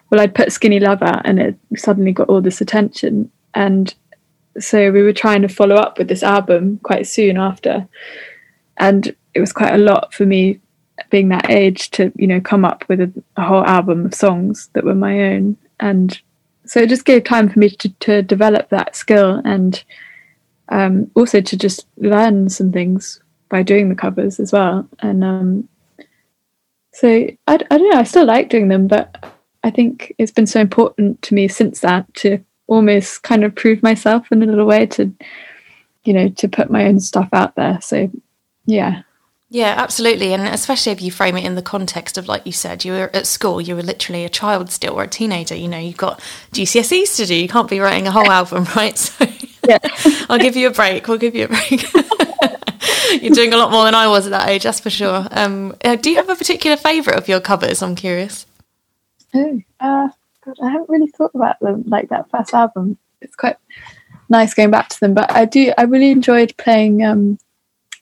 well, 0.09 0.19
I'd 0.19 0.35
put 0.35 0.51
Skinny 0.51 0.79
Love 0.79 1.01
out 1.01 1.21
and 1.25 1.39
it 1.39 1.55
suddenly 1.77 2.11
got 2.11 2.29
all 2.29 2.41
this 2.41 2.61
attention. 2.61 3.31
And 3.53 3.93
so 4.59 4.91
we 4.91 5.03
were 5.03 5.13
trying 5.13 5.41
to 5.43 5.47
follow 5.47 5.75
up 5.75 5.97
with 5.97 6.09
this 6.09 6.23
album 6.23 6.79
quite 6.83 7.07
soon 7.07 7.37
after. 7.37 7.87
And 8.77 9.15
it 9.33 9.39
was 9.39 9.53
quite 9.53 9.73
a 9.73 9.77
lot 9.77 10.13
for 10.13 10.25
me 10.25 10.59
being 11.09 11.29
that 11.29 11.49
age 11.49 11.89
to 11.91 12.11
you 12.15 12.27
know 12.27 12.39
come 12.39 12.63
up 12.63 12.85
with 12.87 13.01
a, 13.01 13.23
a 13.37 13.43
whole 13.43 13.65
album 13.65 14.05
of 14.05 14.13
songs 14.13 14.69
that 14.73 14.83
were 14.83 14.95
my 14.95 15.33
own 15.33 15.57
and 15.79 16.21
so 16.65 16.79
it 16.79 16.89
just 16.89 17.05
gave 17.05 17.23
time 17.23 17.49
for 17.49 17.57
me 17.59 17.69
to, 17.69 17.89
to 17.99 18.21
develop 18.21 18.69
that 18.69 18.95
skill 18.95 19.41
and 19.43 19.83
um, 20.69 21.09
also 21.15 21.41
to 21.41 21.57
just 21.57 21.87
learn 21.97 22.49
some 22.49 22.71
things 22.71 23.19
by 23.49 23.63
doing 23.63 23.89
the 23.89 23.95
covers 23.95 24.39
as 24.39 24.53
well 24.53 24.87
and 24.99 25.23
um, 25.23 25.67
so 26.93 27.07
I, 27.07 27.53
I 27.53 27.57
don't 27.57 27.89
know 27.89 27.99
i 27.99 28.03
still 28.03 28.25
like 28.25 28.49
doing 28.49 28.67
them 28.67 28.87
but 28.87 29.33
i 29.63 29.69
think 29.69 30.13
it's 30.17 30.31
been 30.31 30.47
so 30.47 30.59
important 30.59 31.21
to 31.23 31.33
me 31.33 31.47
since 31.47 31.79
that 31.81 32.11
to 32.15 32.43
almost 32.67 33.23
kind 33.23 33.43
of 33.43 33.55
prove 33.55 33.83
myself 33.83 34.31
in 34.31 34.41
a 34.43 34.45
little 34.45 34.65
way 34.65 34.85
to 34.87 35.13
you 36.03 36.13
know 36.13 36.29
to 36.29 36.47
put 36.47 36.71
my 36.71 36.85
own 36.85 36.99
stuff 36.99 37.29
out 37.33 37.55
there 37.55 37.79
so 37.81 38.09
yeah 38.65 39.03
Yeah, 39.53 39.75
absolutely. 39.77 40.33
And 40.33 40.43
especially 40.43 40.93
if 40.93 41.01
you 41.01 41.11
frame 41.11 41.35
it 41.35 41.43
in 41.43 41.55
the 41.55 41.61
context 41.61 42.17
of, 42.17 42.25
like 42.29 42.45
you 42.45 42.53
said, 42.53 42.85
you 42.85 42.93
were 42.93 43.11
at 43.13 43.27
school, 43.27 43.59
you 43.59 43.75
were 43.75 43.83
literally 43.83 44.23
a 44.23 44.29
child 44.29 44.71
still 44.71 44.93
or 44.93 45.03
a 45.03 45.09
teenager. 45.09 45.55
You 45.55 45.67
know, 45.67 45.77
you've 45.77 45.97
got 45.97 46.21
GCSEs 46.53 47.17
to 47.17 47.25
do. 47.25 47.35
You 47.35 47.49
can't 47.49 47.69
be 47.69 47.81
writing 47.81 48.07
a 48.07 48.11
whole 48.11 48.31
album, 48.39 48.65
right? 48.77 48.97
So 48.97 49.25
yeah 49.67 49.79
I'll 50.29 50.39
give 50.39 50.55
you 50.55 50.67
a 50.67 50.71
break. 50.71 51.07
We'll 51.07 51.17
give 51.17 51.35
you 51.35 51.45
a 51.45 51.47
break. 51.49 51.83
You're 53.25 53.35
doing 53.35 53.53
a 53.53 53.57
lot 53.57 53.71
more 53.71 53.83
than 53.83 53.93
I 53.93 54.07
was 54.07 54.25
at 54.25 54.31
that 54.31 54.49
age, 54.49 54.63
that's 54.63 54.79
for 54.79 54.89
sure. 54.89 55.27
Um, 55.31 55.75
uh, 55.83 55.95
do 55.95 56.09
you 56.09 56.15
have 56.15 56.29
a 56.29 56.35
particular 56.35 56.75
favourite 56.75 57.19
of 57.19 57.27
your 57.27 57.39
covers? 57.39 57.83
I'm 57.83 57.95
curious. 57.95 58.47
Oh, 59.35 59.61
uh, 59.79 60.09
God, 60.43 60.57
I 60.63 60.71
haven't 60.71 60.89
really 60.89 61.07
thought 61.07 61.31
about 61.35 61.59
them 61.59 61.83
like 61.85 62.09
that 62.09 62.31
first 62.31 62.53
album. 62.53 62.97
It's 63.21 63.35
quite 63.35 63.57
nice 64.29 64.55
going 64.55 64.71
back 64.71 64.89
to 64.89 64.99
them, 64.99 65.13
but 65.13 65.31
I 65.31 65.45
do. 65.45 65.71
I 65.77 65.83
really 65.83 66.09
enjoyed 66.09 66.55
playing. 66.57 67.05
Um, 67.05 67.37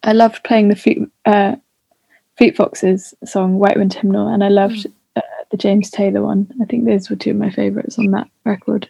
I 0.03 0.13
loved 0.13 0.43
playing 0.45 0.69
the 0.69 0.75
Fleet, 0.77 0.99
uh, 1.25 1.57
Fleet 2.37 2.55
Foxes 2.55 3.13
song 3.25 3.59
"White 3.59 3.77
Winter 3.77 3.99
Hymnal," 3.99 4.29
and 4.29 4.41
I 4.41 4.47
loved 4.47 4.87
uh, 5.17 5.21
the 5.51 5.57
James 5.57 5.91
Taylor 5.91 6.21
one. 6.21 6.49
I 6.61 6.65
think 6.65 6.85
those 6.85 7.09
were 7.09 7.17
two 7.17 7.31
of 7.31 7.37
my 7.37 7.49
favourites 7.49 7.99
on 7.99 8.11
that 8.11 8.29
record. 8.45 8.89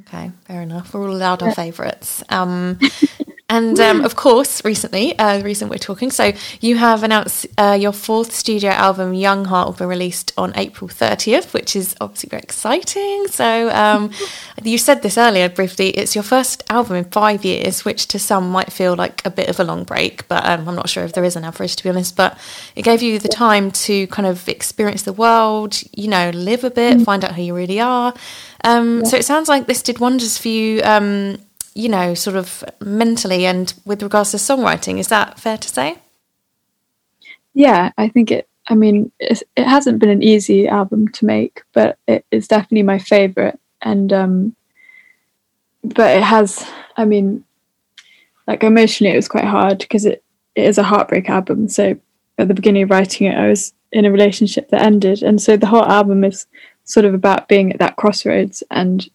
Okay, 0.00 0.32
fair 0.44 0.62
enough. 0.62 0.92
We're 0.92 1.08
all 1.08 1.14
allowed 1.14 1.42
our 1.42 1.54
favourites. 1.54 2.24
Um, 2.30 2.80
and 3.50 3.80
um, 3.80 4.04
of 4.04 4.14
course, 4.14 4.62
recently, 4.62 5.18
uh, 5.18 5.38
the 5.38 5.44
reason 5.44 5.70
we're 5.70 5.78
talking, 5.78 6.10
so 6.10 6.32
you 6.60 6.76
have 6.76 7.02
announced 7.02 7.46
uh, 7.56 7.78
your 7.80 7.92
fourth 7.92 8.34
studio 8.34 8.70
album, 8.70 9.14
Young 9.14 9.46
Heart, 9.46 9.68
will 9.68 9.86
be 9.86 9.86
released 9.86 10.34
on 10.36 10.52
April 10.54 10.86
30th, 10.86 11.54
which 11.54 11.74
is 11.74 11.96
obviously 11.98 12.28
very 12.28 12.42
exciting. 12.42 13.26
So 13.28 13.70
um, 13.70 14.10
you 14.62 14.76
said 14.76 15.00
this 15.00 15.16
earlier 15.16 15.48
briefly, 15.48 15.88
it's 15.88 16.14
your 16.14 16.24
first 16.24 16.62
album 16.68 16.96
in 16.96 17.04
five 17.04 17.42
years, 17.42 17.86
which 17.86 18.06
to 18.08 18.18
some 18.18 18.50
might 18.50 18.70
feel 18.70 18.94
like 18.94 19.24
a 19.24 19.30
bit 19.30 19.48
of 19.48 19.58
a 19.58 19.64
long 19.64 19.84
break, 19.84 20.28
but 20.28 20.44
um, 20.44 20.68
I'm 20.68 20.74
not 20.74 20.90
sure 20.90 21.04
if 21.04 21.14
there 21.14 21.24
is 21.24 21.34
an 21.34 21.44
average, 21.44 21.76
to 21.76 21.82
be 21.82 21.88
honest. 21.88 22.16
But 22.16 22.38
it 22.76 22.82
gave 22.82 23.00
you 23.00 23.18
the 23.18 23.28
time 23.28 23.70
to 23.70 24.06
kind 24.08 24.26
of 24.26 24.46
experience 24.48 25.04
the 25.04 25.14
world, 25.14 25.80
you 25.96 26.08
know, 26.08 26.28
live 26.34 26.64
a 26.64 26.70
bit, 26.70 27.00
find 27.00 27.24
out 27.24 27.34
who 27.34 27.42
you 27.42 27.54
really 27.54 27.80
are. 27.80 28.12
Um, 28.62 29.06
So 29.06 29.16
it 29.16 29.24
sounds 29.24 29.48
like 29.48 29.66
this 29.66 29.80
did 29.80 30.00
wonders 30.00 30.36
for 30.36 30.48
you, 30.48 30.82
um, 30.82 31.38
you 31.78 31.88
know, 31.88 32.12
sort 32.12 32.34
of 32.34 32.64
mentally 32.80 33.46
and 33.46 33.72
with 33.84 34.02
regards 34.02 34.32
to 34.32 34.36
songwriting. 34.36 34.98
Is 34.98 35.06
that 35.08 35.38
fair 35.38 35.56
to 35.56 35.68
say? 35.68 35.98
Yeah, 37.54 37.92
I 37.96 38.08
think 38.08 38.32
it. 38.32 38.48
I 38.68 38.74
mean, 38.74 39.12
it 39.20 39.44
hasn't 39.56 40.00
been 40.00 40.08
an 40.08 40.22
easy 40.22 40.66
album 40.66 41.06
to 41.08 41.24
make, 41.24 41.62
but 41.72 41.96
it's 42.08 42.48
definitely 42.48 42.82
my 42.82 42.98
favorite. 42.98 43.60
And 43.80 44.12
um, 44.12 44.56
but 45.84 46.16
it 46.16 46.24
has. 46.24 46.68
I 46.96 47.04
mean, 47.04 47.44
like 48.48 48.64
emotionally, 48.64 49.12
it 49.12 49.16
was 49.16 49.28
quite 49.28 49.44
hard 49.44 49.78
because 49.78 50.04
it, 50.04 50.24
it 50.56 50.64
is 50.64 50.78
a 50.78 50.82
heartbreak 50.82 51.30
album. 51.30 51.68
So 51.68 51.96
at 52.38 52.48
the 52.48 52.54
beginning 52.54 52.82
of 52.82 52.90
writing 52.90 53.28
it, 53.28 53.38
I 53.38 53.46
was 53.46 53.72
in 53.92 54.04
a 54.04 54.10
relationship 54.10 54.70
that 54.70 54.82
ended, 54.82 55.22
and 55.22 55.40
so 55.40 55.56
the 55.56 55.68
whole 55.68 55.86
album 55.86 56.24
is 56.24 56.48
sort 56.82 57.06
of 57.06 57.14
about 57.14 57.46
being 57.46 57.72
at 57.72 57.78
that 57.78 57.94
crossroads 57.94 58.64
and 58.68 59.08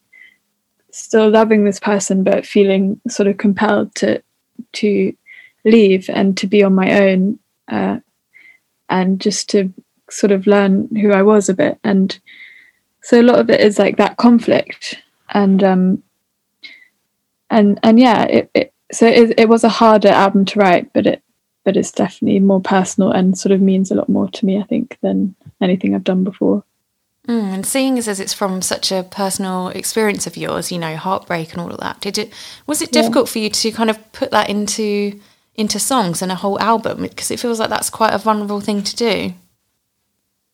still 0.94 1.30
loving 1.30 1.66
this 1.66 1.80
person, 1.80 2.24
but 2.24 2.46
feeling 2.46 3.02
sort 3.08 3.28
of 3.28 3.38
compelled 3.38 3.94
to 3.96 4.22
to 4.74 5.14
leave 5.66 6.10
and 6.10 6.38
to 6.38 6.48
be 6.48 6.64
on 6.64 6.76
my 6.76 7.02
own. 7.02 7.40
Uh, 7.68 8.00
and 8.90 9.20
just 9.20 9.50
to 9.50 9.74
sort 10.10 10.32
of 10.32 10.48
learn 10.48 10.88
who 10.96 11.12
I 11.12 11.24
was 11.24 11.50
a 11.50 11.54
bit. 11.54 11.80
And 11.84 12.18
so 13.02 13.20
a 13.20 13.24
lot 13.24 13.40
of 13.40 13.50
it 13.50 13.60
is 13.60 13.80
like 13.80 13.98
that 13.98 14.18
conflict. 14.18 15.02
And 15.30 15.64
um 15.64 16.04
and 17.50 17.80
and 17.84 18.00
yeah, 18.00 18.24
it, 18.24 18.52
it 18.54 18.74
so 18.92 19.08
it, 19.08 19.40
it 19.40 19.50
was 19.50 19.64
a 19.64 19.70
harder 19.70 20.10
album 20.10 20.46
to 20.46 20.60
write, 20.60 20.94
but 20.94 21.08
it 21.08 21.24
but 21.64 21.78
it's 21.78 21.92
definitely 21.92 22.40
more 22.40 22.62
personal 22.62 23.12
and 23.12 23.38
sort 23.38 23.54
of 23.54 23.62
means 23.62 23.90
a 23.90 23.96
lot 23.96 24.10
more 24.10 24.30
to 24.30 24.46
me, 24.46 24.60
I 24.60 24.64
think, 24.64 24.98
than 25.02 25.36
anything 25.62 25.96
I've 25.96 26.04
done 26.04 26.24
before. 26.24 26.64
Mm, 27.28 27.54
and 27.54 27.66
seeing 27.66 27.98
as, 27.98 28.10
as 28.10 28.20
it's 28.20 28.34
from 28.34 28.62
such 28.62 28.92
a 28.92 29.04
personal 29.04 29.70
experience 29.70 30.28
of 30.28 30.36
yours, 30.36 30.74
you 30.74 30.78
know, 30.78 30.98
heartbreak 30.98 31.54
and 31.54 31.62
all 31.62 31.72
of 31.72 31.80
that, 31.80 32.02
did 32.02 32.18
it 32.18 32.34
was 32.68 32.82
it 32.82 32.92
difficult 32.92 33.30
for 33.30 33.40
you 33.40 33.50
to 33.50 33.72
kind 33.72 33.90
of 33.90 34.12
put 34.12 34.32
that 34.32 34.50
into 34.50 35.20
into 35.56 35.80
songs 35.80 36.22
and 36.22 36.32
a 36.32 36.36
whole 36.36 36.60
album? 36.60 37.02
Because 37.04 37.32
it 37.32 37.40
feels 37.40 37.60
like 37.60 37.70
that's 37.70 37.90
quite 37.90 38.14
a 38.14 38.18
vulnerable 38.18 38.60
thing 38.60 38.84
to 38.84 38.96
do. 38.96 39.34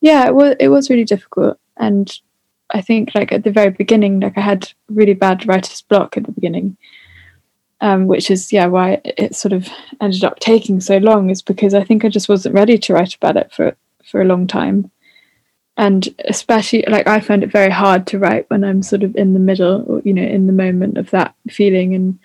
Yeah, 0.02 0.28
it 0.28 0.36
was 0.36 0.56
it 0.60 0.68
was 0.68 0.92
really 0.92 1.06
difficult, 1.06 1.58
and 1.78 2.12
I 2.70 2.82
think 2.82 3.16
like 3.16 3.32
at 3.32 3.44
the 3.44 3.52
very 3.52 3.72
beginning, 3.72 4.20
like 4.20 4.38
I 4.38 4.42
had 4.42 4.72
really 4.90 5.16
bad 5.16 5.48
writer's 5.48 5.82
block 5.82 6.18
at 6.18 6.26
the 6.26 6.32
beginning, 6.32 6.78
um, 7.82 8.06
which 8.06 8.30
is 8.30 8.54
yeah 8.54 8.68
why 8.68 9.02
it 9.04 9.36
sort 9.36 9.54
of 9.54 9.68
ended 10.02 10.24
up 10.24 10.40
taking 10.40 10.80
so 10.82 10.98
long 10.98 11.32
is 11.32 11.42
because 11.42 11.74
I 11.74 11.84
think 11.84 12.06
I 12.06 12.10
just 12.10 12.30
wasn't 12.30 12.54
ready 12.54 12.78
to 12.78 12.94
write 12.94 13.16
about 13.16 13.38
it 13.38 13.52
for 13.52 13.76
for 14.06 14.22
a 14.22 14.26
long 14.26 14.46
time, 14.46 14.92
and 15.80 16.14
especially 16.26 16.84
like 16.90 17.08
I 17.08 17.22
find 17.22 17.42
it 17.42 17.52
very 17.52 17.72
hard 17.72 18.06
to 18.08 18.20
write 18.20 18.50
when 18.50 18.66
I'm 18.66 18.84
sort 18.84 19.02
of 19.02 19.16
in 19.16 19.34
the 19.34 19.40
middle 19.40 19.86
or 19.88 20.02
you 20.04 20.14
know 20.14 20.22
in 20.22 20.46
the 20.46 20.54
moment 20.54 20.98
of 20.98 21.10
that 21.12 21.34
feeling 21.50 21.96
and 21.96 22.20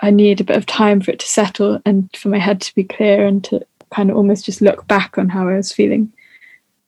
I 0.00 0.10
need 0.10 0.40
a 0.40 0.44
bit 0.44 0.56
of 0.56 0.66
time 0.66 1.00
for 1.00 1.12
it 1.12 1.20
to 1.20 1.28
settle 1.28 1.80
and 1.86 2.10
for 2.16 2.28
my 2.28 2.38
head 2.38 2.60
to 2.62 2.74
be 2.74 2.82
clear 2.82 3.24
and 3.24 3.42
to 3.44 3.64
kind 3.90 4.10
of 4.10 4.16
almost 4.16 4.44
just 4.44 4.60
look 4.60 4.86
back 4.88 5.16
on 5.16 5.28
how 5.28 5.48
I 5.48 5.56
was 5.56 5.72
feeling. 5.72 6.12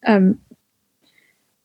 Um, 0.04 0.40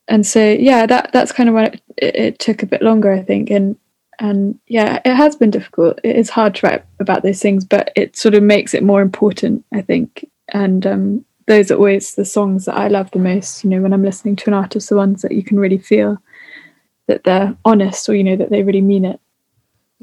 and 0.07 0.25
so 0.27 0.47
yeah, 0.47 0.85
that 0.85 1.11
that's 1.11 1.31
kind 1.31 1.49
of 1.49 1.55
why 1.55 1.63
it, 1.97 2.15
it, 2.15 2.39
took 2.39 2.61
a 2.61 2.67
bit 2.67 2.83
longer, 2.83 3.11
I 3.11 3.23
think. 3.23 3.49
And 3.49 3.75
and 4.19 4.59
yeah, 4.67 5.01
it 5.03 5.15
has 5.15 5.35
been 5.35 5.49
difficult. 5.49 5.99
It 6.03 6.15
is 6.15 6.29
hard 6.29 6.53
to 6.55 6.67
write 6.67 6.85
about 6.99 7.23
those 7.23 7.41
things, 7.41 7.65
but 7.65 7.91
it 7.95 8.15
sort 8.15 8.35
of 8.35 8.43
makes 8.43 8.75
it 8.75 8.83
more 8.83 9.01
important, 9.01 9.65
I 9.73 9.81
think. 9.81 10.29
And 10.49 10.85
um, 10.85 11.25
those 11.47 11.71
are 11.71 11.75
always 11.75 12.15
the 12.15 12.25
songs 12.25 12.65
that 12.65 12.77
I 12.77 12.87
love 12.87 13.11
the 13.11 13.19
most. 13.19 13.63
You 13.63 13.69
know, 13.69 13.81
when 13.81 13.93
I'm 13.93 14.03
listening 14.03 14.35
to 14.37 14.49
an 14.49 14.53
artist, 14.53 14.89
the 14.89 14.95
ones 14.95 15.21
that 15.21 15.33
you 15.33 15.43
can 15.43 15.59
really 15.59 15.77
feel 15.77 16.17
that 17.07 17.23
they're 17.23 17.55
honest 17.65 18.07
or 18.07 18.15
you 18.15 18.23
know 18.23 18.37
that 18.37 18.49
they 18.49 18.63
really 18.63 18.81
mean 18.81 19.03
it 19.03 19.19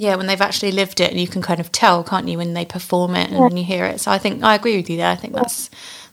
yeah, 0.01 0.17
when 0.17 0.29
they've 0.29 0.41
actually 0.41 0.73
lived 0.73 0.99
it, 1.01 1.11
and 1.11 1.21
you 1.21 1.29
can 1.29 1.43
kind 1.43 1.61
of 1.61 1.71
tell, 1.71 2.03
can't 2.03 2.27
you, 2.27 2.39
when 2.39 2.55
they 2.55 2.65
perform 2.65 3.15
it 3.15 3.29
and 3.29 3.35
yeah. 3.35 3.41
when 3.41 3.59
you 3.59 3.65
hear 3.65 3.85
it. 3.85 4.01
So 4.01 4.11
I 4.11 4.17
think 4.17 4.43
I 4.43 4.55
agree 4.55 4.79
with 4.79 4.89
you 4.89 4.97
there. 4.97 5.11
I 5.11 5.15
think 5.15 5.35
that's 5.35 5.69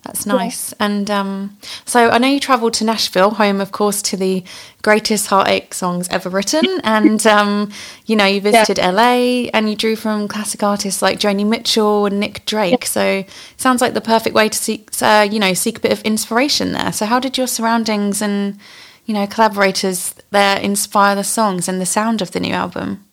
that's 0.07 0.25
nice. 0.25 0.71
Yeah. 0.71 0.85
And 0.85 1.11
um, 1.11 1.57
so 1.85 2.09
I 2.09 2.17
know 2.17 2.27
you 2.27 2.39
travelled 2.39 2.73
to 2.75 2.85
Nashville, 2.85 3.31
home, 3.31 3.61
of 3.61 3.71
course, 3.71 4.01
to 4.03 4.17
the 4.17 4.43
greatest 4.81 5.27
heartache 5.27 5.73
songs 5.73 6.07
ever 6.09 6.29
written. 6.29 6.65
and 6.83 7.25
um, 7.27 7.71
you 8.05 8.15
know, 8.15 8.25
you 8.25 8.41
visited 8.41 8.77
yeah. 8.77 8.91
LA, 8.91 9.49
and 9.53 9.69
you 9.69 9.75
drew 9.75 9.95
from 9.95 10.27
classic 10.27 10.63
artists 10.63 11.01
like 11.01 11.19
Joni 11.19 11.45
Mitchell 11.45 12.05
and 12.05 12.19
Nick 12.19 12.45
Drake. 12.45 12.85
So 12.85 13.01
it 13.01 13.29
sounds 13.57 13.81
like 13.81 13.93
the 13.93 14.01
perfect 14.01 14.33
way 14.33 14.49
to 14.49 14.57
seek, 14.57 14.89
uh, 15.01 15.27
you 15.29 15.39
know, 15.39 15.53
seek 15.53 15.77
a 15.77 15.81
bit 15.81 15.91
of 15.91 16.01
inspiration 16.01 16.71
there. 16.71 16.91
So 16.93 17.05
how 17.05 17.19
did 17.19 17.37
your 17.37 17.47
surroundings 17.47 18.21
and 18.21 18.57
you 19.05 19.13
know 19.13 19.27
collaborators 19.27 20.15
there 20.31 20.59
inspire 20.59 21.15
the 21.15 21.23
songs 21.23 21.67
and 21.67 21.79
the 21.79 21.85
sound 21.85 22.21
of 22.21 22.31
the 22.31 22.39
new 22.39 22.53
album? 22.53 23.03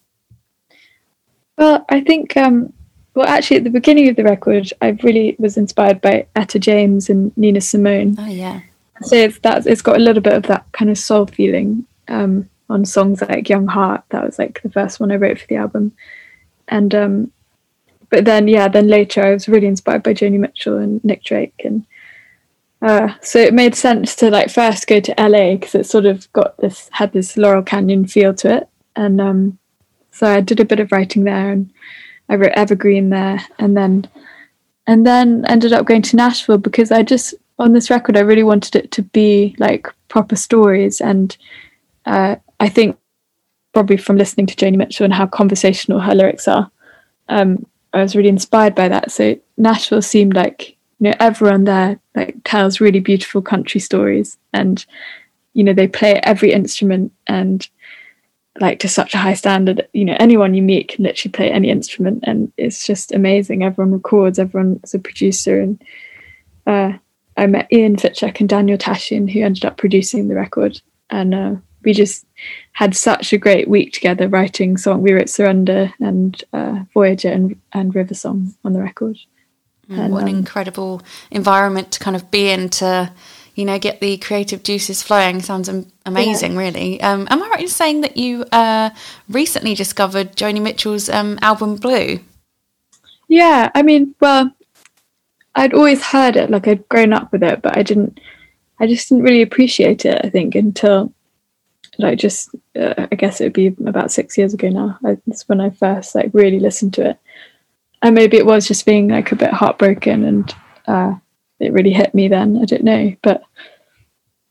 Well, 1.59 1.85
I 1.89 2.01
think, 2.01 2.37
um, 2.37 2.73
well, 3.15 3.29
actually, 3.29 3.59
at 3.59 3.65
the 3.65 3.71
beginning 3.71 4.09
of 4.09 4.17
the 4.17 4.25
record, 4.25 4.73
I 4.83 4.91
really 5.03 5.37
was 5.39 5.57
inspired 5.57 6.01
by 6.01 6.27
Etta 6.35 6.59
James 6.59 7.09
and 7.09 7.37
Nina 7.37 7.61
Simone. 7.61 8.17
Oh, 8.19 8.27
yeah. 8.27 8.61
So 9.03 9.15
it's, 9.15 9.39
that, 9.41 9.67
it's 9.67 9.83
got 9.83 9.97
a 9.97 10.01
little 10.01 10.23
bit 10.23 10.33
of 10.33 10.45
that 10.45 10.67
kind 10.73 10.91
of 10.91 10.99
soul 10.99 11.27
feeling 11.27 11.87
um, 12.09 12.49
on 12.69 12.85
songs 12.85 13.23
like 13.23 13.49
Young 13.49 13.69
Heart. 13.69 14.03
That 14.09 14.25
was 14.25 14.39
like 14.39 14.61
the 14.63 14.71
first 14.71 14.99
one 14.99 15.13
I 15.13 15.17
wrote 15.17 15.39
for 15.39 15.47
the 15.47 15.57
album. 15.57 15.93
And, 16.67 16.93
um, 16.95 17.33
but 18.11 18.25
then, 18.25 18.49
yeah, 18.49 18.67
then 18.67 18.89
later 18.89 19.25
I 19.25 19.33
was 19.33 19.49
really 19.49 19.69
inspired 19.69 20.03
by 20.03 20.15
Joni 20.15 20.39
Mitchell 20.39 20.79
and 20.79 21.05
Nick 21.05 21.23
Drake. 21.23 21.61
And 21.65 21.87
uh, 22.83 23.15
so 23.21 23.39
it 23.39 23.55
made 23.55 23.77
sense 23.77 24.17
to 24.17 24.31
like 24.31 24.51
first 24.51 24.89
go 24.89 24.99
to 24.99 25.15
LA 25.19 25.55
because 25.55 25.77
it 25.77 25.87
sort 25.87 26.07
of 26.07 26.33
got 26.33 26.57
this, 26.57 26.89
had 26.93 27.13
this 27.13 27.37
Laurel 27.37 27.63
Canyon 27.63 28.09
feel 28.09 28.35
to 28.35 28.57
it. 28.57 28.69
And, 28.97 29.21
um, 29.21 29.59
so 30.11 30.27
I 30.27 30.41
did 30.41 30.61
a 30.61 30.65
bit 30.65 30.81
of 30.81 30.91
writing 30.91 31.25
there 31.25 31.51
and 31.51 31.71
I 32.29 32.37
wrote 32.37 32.53
Evergreen 32.53 33.11
there 33.11 33.41
and 33.59 33.77
then 33.77 34.09
and 34.87 35.07
then 35.07 35.45
ended 35.47 35.73
up 35.73 35.87
going 35.87 36.03
to 36.03 36.17
Nashville 36.17 36.59
because 36.59 36.91
I 36.93 37.03
just 37.03 37.35
on 37.59 37.73
this 37.73 37.91
record 37.91 38.17
I 38.17 38.21
really 38.21 38.43
wanted 38.43 38.77
it 38.77 38.91
to 38.93 39.03
be 39.03 39.55
like 39.59 39.87
proper 40.09 40.37
stories 40.37 41.01
and 41.01 41.37
uh, 42.07 42.37
I 42.61 42.69
think 42.69 42.99
probably 43.73 43.97
from 43.97 44.17
listening 44.17 44.47
to 44.47 44.55
Joni 44.55 44.77
Mitchell 44.77 45.05
and 45.05 45.15
how 45.15 45.27
conversational 45.27 46.01
her 46.01 46.15
lyrics 46.15 46.47
are 46.47 46.71
um, 47.29 47.67
I 47.93 48.03
was 48.03 48.17
really 48.17 48.29
inspired 48.29 48.75
by 48.75 48.89
that. 48.89 49.13
So 49.13 49.39
Nashville 49.57 50.03
seemed 50.03 50.35
like 50.35 50.77
you 50.99 51.11
know 51.11 51.15
everyone 51.21 51.65
there 51.65 51.99
like 52.15 52.37
tells 52.45 52.81
really 52.81 53.01
beautiful 53.01 53.43
country 53.43 53.81
stories 53.81 54.37
and 54.53 54.85
you 55.53 55.65
know 55.65 55.73
they 55.73 55.89
play 55.89 56.21
every 56.23 56.53
instrument 56.53 57.13
and 57.27 57.69
like 58.61 58.79
to 58.81 58.89
such 58.89 59.15
a 59.15 59.19
high 59.19 59.35
standard. 59.35 59.89
You 59.93 60.05
know, 60.05 60.17
anyone 60.19 60.55
you 60.55 60.63
meet 60.63 60.89
can 60.89 61.05
literally 61.05 61.33
play 61.33 61.51
any 61.51 61.71
instrument, 61.71 62.25
and 62.27 62.53
it's 62.57 62.87
just 62.87 63.13
amazing. 63.13 63.63
Everyone 63.63 63.93
records, 63.93 64.39
everyone's 64.39 64.95
a 64.95 64.99
producer, 64.99 65.61
and 65.61 65.83
uh, 66.67 66.93
I 67.37 67.47
met 67.47 67.73
Ian 67.73 67.97
Fitchuk 67.97 68.41
and 68.41 68.49
Daniel 68.49 68.79
Tashian, 68.79 69.31
who 69.31 69.41
ended 69.41 69.65
up 69.65 69.77
producing 69.77 70.29
the 70.29 70.35
record, 70.35 70.81
and 71.11 71.35
uh, 71.35 71.55
we 71.85 71.93
just 71.93 72.27
had 72.73 72.97
such 72.97 73.33
a 73.33 73.39
great 73.39 73.69
week 73.69 73.93
together 73.93 74.29
writing 74.29 74.77
song. 74.77 75.03
We 75.03 75.13
wrote 75.13 75.29
Surrender 75.29 75.93
and 76.01 76.43
uh, 76.53 76.81
Voyager 76.93 77.29
and, 77.31 77.61
and 77.73 77.95
River 77.95 78.15
Song 78.15 78.55
on 78.65 78.73
the 78.73 78.81
record. 78.81 79.19
Mm, 79.89 79.99
and, 79.99 80.13
what 80.13 80.23
an 80.23 80.31
um, 80.31 80.37
incredible 80.37 81.03
environment 81.31 81.93
to 81.93 82.01
kind 82.01 82.17
of 82.17 82.31
be 82.31 82.49
in 82.49 82.69
to 82.71 83.13
you 83.55 83.65
know, 83.65 83.79
get 83.79 84.01
the 84.01 84.17
creative 84.17 84.63
juices 84.63 85.03
flowing. 85.03 85.41
Sounds 85.41 85.69
amazing, 86.05 86.53
yeah. 86.53 86.59
really. 86.59 87.01
Um, 87.01 87.29
am 87.31 87.43
I 87.43 87.49
right 87.49 87.61
in 87.61 87.69
saying 87.69 88.01
that 88.01 88.17
you 88.17 88.45
uh, 88.51 88.91
recently 89.29 89.75
discovered 89.75 90.35
Joni 90.37 90.61
Mitchell's 90.61 91.09
um, 91.09 91.39
album 91.41 91.77
Blue? 91.77 92.19
Yeah, 93.29 93.71
I 93.75 93.83
mean, 93.83 94.15
well, 94.21 94.51
I'd 95.55 95.75
always 95.75 96.03
heard 96.03 96.37
it, 96.37 96.51
like 96.51 96.67
I'd 96.67 96.89
grown 96.89 97.13
up 97.13 97.31
with 97.33 97.43
it, 97.43 97.63
but 97.63 97.77
I 97.77 97.83
didn't, 97.83 98.19
I 98.81 98.87
just 98.87 99.09
didn't 99.09 99.25
really 99.25 99.43
appreciate 99.43 100.05
it. 100.05 100.21
I 100.25 100.31
think 100.31 100.57
until, 100.57 101.13
like, 101.97 102.19
just 102.19 102.51
uh, 102.77 103.07
I 103.11 103.15
guess 103.15 103.41
it 103.41 103.45
would 103.45 103.53
be 103.53 103.69
about 103.87 104.11
six 104.11 104.37
years 104.37 104.53
ago 104.53 104.69
now. 104.69 104.99
I, 105.05 105.17
that's 105.27 105.49
when 105.49 105.61
I 105.61 105.71
first 105.71 106.15
like 106.15 106.31
really 106.33 106.59
listened 106.59 106.95
to 106.95 107.11
it, 107.11 107.19
and 108.03 108.17
maybe 108.17 108.37
it 108.37 108.47
was 108.47 108.67
just 108.67 108.85
being 108.85 109.09
like 109.09 109.31
a 109.31 109.37
bit 109.37 109.53
heartbroken 109.53 110.25
and. 110.25 110.55
Uh, 110.87 111.15
it 111.61 111.73
really 111.73 111.93
hit 111.93 112.15
me 112.15 112.29
then. 112.29 112.59
I 112.61 112.65
don't 112.65 112.85
know, 112.85 113.15
but 113.23 113.43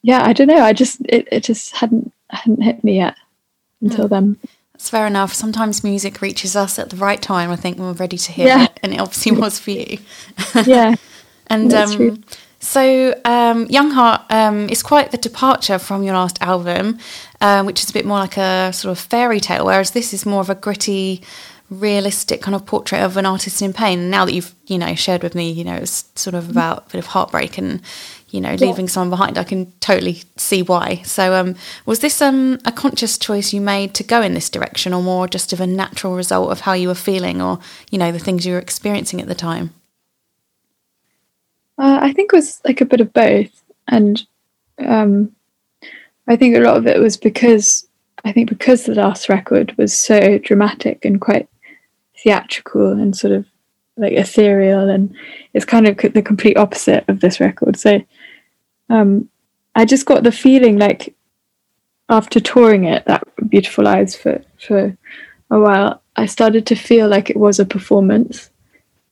yeah, 0.02 0.24
I 0.26 0.34
don't 0.34 0.48
know. 0.48 0.64
I 0.64 0.74
just 0.74 1.02
it, 1.06 1.28
it 1.32 1.44
just 1.44 1.76
hadn't 1.76 2.12
hadn't 2.30 2.62
hit 2.62 2.84
me 2.84 2.98
yet 2.98 3.16
until 3.82 4.06
mm. 4.06 4.10
then. 4.10 4.38
That's 4.74 4.90
fair 4.90 5.06
enough. 5.08 5.34
Sometimes 5.34 5.84
music 5.84 6.22
reaches 6.22 6.56
us 6.56 6.80
at 6.80 6.90
the 6.90 6.96
right 6.98 7.22
time. 7.22 7.52
I 7.52 7.56
think 7.56 7.78
when 7.78 7.88
we're 7.88 7.94
ready 7.94 8.18
to 8.18 8.32
hear 8.32 8.48
yeah. 8.48 8.64
it, 8.64 8.80
and 8.84 8.94
it 8.94 9.00
obviously 9.00 9.32
was 9.34 9.60
for 9.60 9.72
you. 9.72 10.00
yeah, 10.66 10.96
and 11.48 11.72
That's 11.72 11.92
um, 11.92 11.98
true. 11.98 12.18
So, 12.64 13.14
um, 13.26 13.66
Young 13.66 13.92
Heart 13.92 14.22
um, 14.30 14.70
is 14.70 14.82
quite 14.82 15.12
the 15.12 15.18
departure 15.18 15.78
from 15.78 16.02
your 16.02 16.14
last 16.14 16.42
album, 16.42 16.98
uh, 17.42 17.62
which 17.64 17.84
is 17.84 17.90
a 17.90 17.94
bit 17.94 18.06
more 18.06 18.20
like 18.20 18.38
a 18.38 18.72
sort 18.72 18.94
of 18.94 19.00
fairy 19.00 19.42
tale, 19.42 19.66
whereas 19.66 19.92
this 19.92 20.14
is 20.14 20.26
more 20.26 20.40
of 20.40 20.50
a 20.50 20.56
gritty, 20.56 21.24
realistic 21.74 22.42
kind 22.42 22.56
of 22.56 22.66
portrait 22.66 23.02
of 23.02 23.18
an 23.18 23.26
artist 23.26 23.62
in 23.62 23.74
pain. 23.74 24.10
Now 24.10 24.26
that 24.26 24.34
you've, 24.34 24.54
you 24.68 24.78
know, 24.78 24.96
shared 24.96 25.24
with 25.24 25.36
me, 25.36 25.52
you 25.52 25.64
know, 25.64 25.76
it's 25.76 26.06
sort 26.16 26.34
of 26.34 26.50
about 26.50 26.88
a 26.88 26.92
bit 26.92 27.00
of 27.00 27.08
heartbreak 27.08 27.58
and, 27.58 27.82
you 28.30 28.42
know, 28.42 28.56
leaving 28.56 28.86
yeah. 28.86 28.92
someone 28.92 29.10
behind, 29.12 29.38
I 29.38 29.44
can 29.44 29.72
totally 29.80 30.24
see 30.38 30.64
why. 30.64 31.02
So, 31.04 31.36
um, 31.36 31.56
was 31.86 32.00
this 32.00 32.22
um, 32.22 32.60
a 32.66 32.72
conscious 32.72 33.18
choice 33.18 33.54
you 33.54 33.62
made 33.62 33.94
to 33.96 34.04
go 34.04 34.22
in 34.22 34.34
this 34.34 34.50
direction, 34.50 34.94
or 34.94 35.04
more 35.04 35.28
just 35.28 35.54
of 35.54 35.62
a 35.62 35.68
natural 35.68 36.16
result 36.16 36.52
of 36.52 36.62
how 36.62 36.74
you 36.74 36.88
were 36.88 36.96
feeling, 36.96 37.42
or 37.42 37.60
you 37.92 38.00
know, 38.00 38.12
the 38.12 38.20
things 38.20 38.46
you 38.46 38.54
were 38.54 38.60
experiencing 38.60 39.22
at 39.22 39.28
the 39.28 39.36
time? 39.36 39.74
Uh, 41.78 42.00
I 42.02 42.14
think 42.14 42.34
it 42.34 42.36
was 42.36 42.60
like 42.66 42.82
a 42.82 42.86
bit 42.86 43.02
of 43.02 43.14
both, 43.14 43.64
and 43.88 44.26
um, 44.80 45.36
I 46.28 46.36
think 46.36 46.56
a 46.56 46.62
lot 46.62 46.78
of 46.78 46.88
it 46.88 47.00
was 47.00 47.18
because 47.18 47.88
I 48.26 48.32
think 48.32 48.50
because 48.50 48.86
the 48.86 48.96
last 48.96 49.30
record 49.30 49.76
was 49.78 49.96
so 49.96 50.38
dramatic 50.40 51.06
and 51.06 51.20
quite 51.20 51.48
theatrical 52.24 52.92
and 52.92 53.16
sort 53.16 53.34
of 53.34 53.46
like 53.98 54.14
ethereal 54.14 54.90
and 54.90 55.14
it's 55.54 55.66
kind 55.66 55.88
of 55.88 55.98
the 56.14 56.22
complete 56.22 56.58
opposite 56.58 57.04
of 57.08 57.20
this 57.20 57.40
record. 57.40 57.78
So 57.78 58.02
um, 58.90 59.30
i 59.76 59.86
just 59.86 60.06
got 60.06 60.24
the 60.24 60.32
feeling 60.32 60.78
like 60.78 61.16
after 62.10 62.40
touring 62.40 62.84
it 62.84 63.06
that 63.06 63.24
Beautiful 63.50 63.86
Lies 63.86 64.16
for 64.16 64.42
for 64.60 64.98
a 65.50 65.60
while 65.60 66.02
i 66.16 66.26
started 66.26 66.66
to 66.68 66.76
feel 66.76 67.08
like 67.08 67.30
it 67.30 67.38
was 67.38 67.60
a 67.60 67.66
performance. 67.66 68.50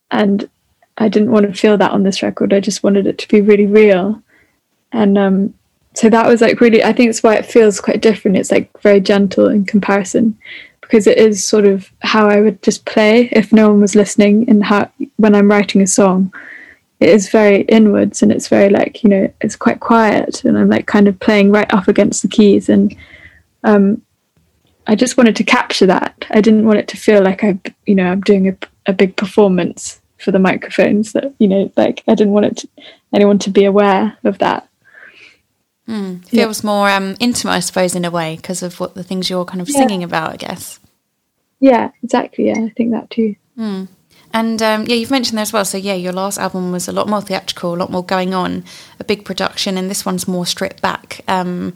And 0.10 0.50
i 0.98 1.08
didn't 1.08 1.32
want 1.32 1.48
to 1.48 1.54
feel 1.54 1.78
that 1.78 1.92
on 1.92 2.04
this 2.04 2.24
record. 2.24 2.54
I 2.54 2.60
just 2.60 2.84
wanted 2.84 3.08
it 3.08 3.18
to 3.20 3.28
be 3.28 3.42
really 3.42 3.66
real. 3.66 4.22
And 4.92 5.18
um, 5.18 5.54
so 5.94 6.10
that 6.10 6.28
was 6.28 6.42
like 6.42 6.60
really 6.62 6.84
i 6.84 6.94
think 6.94 7.10
it's 7.10 7.24
why 7.24 7.36
it 7.36 7.46
feels 7.46 7.82
quite 7.82 8.02
different. 8.02 8.38
It's 8.38 8.52
like 8.52 8.70
very 8.82 9.00
gentle 9.00 9.48
in 9.48 9.66
comparison 9.66 10.38
because 10.92 11.08
it 11.08 11.18
is 11.18 11.42
sort 11.42 11.66
of 11.66 11.90
how 12.02 12.28
I 12.28 12.42
would 12.42 12.62
just 12.62 12.84
play 12.84 13.30
if 13.32 13.54
no 13.54 13.70
one 13.70 13.80
was 13.80 13.96
listening 13.96 14.50
and 14.50 14.62
how 14.62 14.92
when 15.16 15.34
I'm 15.34 15.50
writing 15.50 15.82
a 15.82 15.88
song 15.88 16.34
it 17.00 17.08
is 17.08 17.30
very 17.30 17.62
inwards 17.62 18.22
and 18.22 18.30
it's 18.30 18.50
very 18.50 18.70
like 18.70 19.02
you 19.02 19.10
know 19.10 19.34
it's 19.40 19.56
quite 19.56 19.80
quiet 19.80 20.44
and 20.44 20.58
I'm 20.58 20.68
like 20.68 20.88
kind 20.88 21.08
of 21.08 21.18
playing 21.18 21.50
right 21.50 21.74
up 21.74 21.88
against 21.88 22.24
the 22.24 22.28
keys 22.28 22.68
and 22.68 22.94
um, 23.64 24.02
I 24.86 24.96
just 24.96 25.16
wanted 25.16 25.38
to 25.38 25.46
capture 25.46 25.86
that 25.86 26.26
I 26.30 26.42
didn't 26.42 26.66
want 26.66 26.80
it 26.80 26.90
to 26.90 26.98
feel 26.98 27.24
like 27.24 27.42
I 27.42 27.58
you 27.86 27.96
know 27.96 28.12
I'm 28.12 28.22
doing 28.22 28.50
a, 28.50 28.58
a 28.86 28.92
big 28.92 29.16
performance 29.16 30.02
for 30.18 30.32
the 30.32 30.40
microphones 30.40 31.14
that 31.14 31.34
you 31.40 31.48
know 31.48 31.72
like 31.78 32.04
I 32.10 32.16
didn't 32.16 32.34
want 32.34 32.48
it 32.48 32.58
to, 32.58 32.70
anyone 33.14 33.40
to 33.40 33.50
be 33.50 33.64
aware 33.64 34.18
of 34.26 34.40
that. 34.40 34.68
Mm, 35.88 36.26
feels 36.26 36.64
yeah. 36.64 36.68
more 36.68 36.90
um, 36.90 37.16
intimate, 37.20 37.52
I 37.52 37.60
suppose, 37.60 37.96
in 37.96 38.06
a 38.06 38.12
way 38.12 38.36
because 38.36 38.64
of 38.64 38.80
what 38.80 38.96
the 38.96 39.04
things 39.04 39.30
you're 39.30 39.46
kind 39.46 39.62
of 39.62 39.70
yeah. 39.70 39.78
singing 39.78 40.04
about, 40.04 40.32
I 40.32 40.38
guess. 40.38 40.80
Yeah, 41.60 41.92
exactly. 42.04 42.48
Yeah, 42.48 42.60
I 42.60 42.70
think 42.70 42.92
that 42.92 43.10
too. 43.10 43.36
Mm. 43.58 43.88
And 44.34 44.62
um, 44.62 44.86
yeah, 44.86 44.96
you've 44.96 45.12
mentioned 45.12 45.38
there 45.38 45.44
as 45.44 45.54
well. 45.54 45.66
So 45.66 45.78
yeah, 45.78 45.94
your 45.94 46.14
last 46.14 46.38
album 46.38 46.72
was 46.72 46.88
a 46.88 46.92
lot 46.92 47.08
more 47.08 47.22
theatrical, 47.22 47.74
a 47.74 47.78
lot 47.78 47.92
more 47.92 48.04
going 48.04 48.34
on, 48.34 48.64
a 49.00 49.04
big 49.04 49.26
production, 49.26 49.78
and 49.78 49.90
this 49.90 50.06
one's 50.06 50.28
more 50.28 50.46
stripped 50.46 50.82
back. 50.82 51.22
Um, 51.28 51.74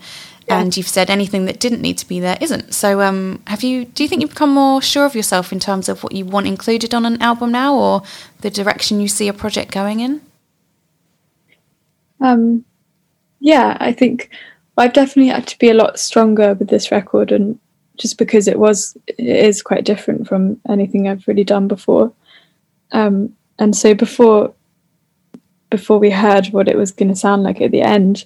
yeah. 0.47 0.59
And 0.59 0.77
you've 0.77 0.87
said 0.87 1.09
anything 1.09 1.45
that 1.45 1.59
didn't 1.59 1.81
need 1.81 1.97
to 1.97 2.07
be 2.07 2.19
there 2.19 2.37
isn't. 2.39 2.73
So 2.73 3.01
um, 3.01 3.41
have 3.47 3.63
you? 3.63 3.85
Do 3.85 4.03
you 4.03 4.09
think 4.09 4.21
you've 4.21 4.29
become 4.29 4.53
more 4.53 4.81
sure 4.81 5.05
of 5.05 5.15
yourself 5.15 5.51
in 5.51 5.59
terms 5.59 5.89
of 5.89 6.03
what 6.03 6.13
you 6.13 6.23
want 6.23 6.45
included 6.45 6.93
on 6.93 7.05
an 7.05 7.21
album 7.21 7.51
now, 7.51 7.75
or 7.75 8.03
the 8.41 8.51
direction 8.51 8.99
you 8.99 9.07
see 9.07 9.27
a 9.27 9.33
project 9.33 9.71
going 9.71 9.99
in? 9.99 10.21
Um, 12.21 12.63
yeah, 13.45 13.77
I 13.79 13.91
think 13.91 14.31
I've 14.75 14.93
definitely 14.93 15.27
had 15.27 15.45
to 15.49 15.59
be 15.59 15.69
a 15.69 15.75
lot 15.75 15.99
stronger 15.99 16.55
with 16.55 16.67
this 16.67 16.91
record, 16.91 17.31
and 17.31 17.59
just 17.95 18.17
because 18.17 18.47
it 18.47 18.57
was, 18.57 18.97
it 19.05 19.19
is 19.19 19.61
quite 19.61 19.85
different 19.85 20.27
from 20.27 20.59
anything 20.67 21.07
I've 21.07 21.27
really 21.27 21.43
done 21.43 21.67
before. 21.67 22.11
Um, 22.91 23.35
and 23.59 23.75
so 23.75 23.93
before 23.93 24.51
before 25.69 25.99
we 25.99 26.09
heard 26.09 26.47
what 26.47 26.67
it 26.67 26.75
was 26.75 26.91
going 26.91 27.09
to 27.09 27.15
sound 27.15 27.43
like 27.43 27.61
at 27.61 27.69
the 27.69 27.81
end, 27.81 28.25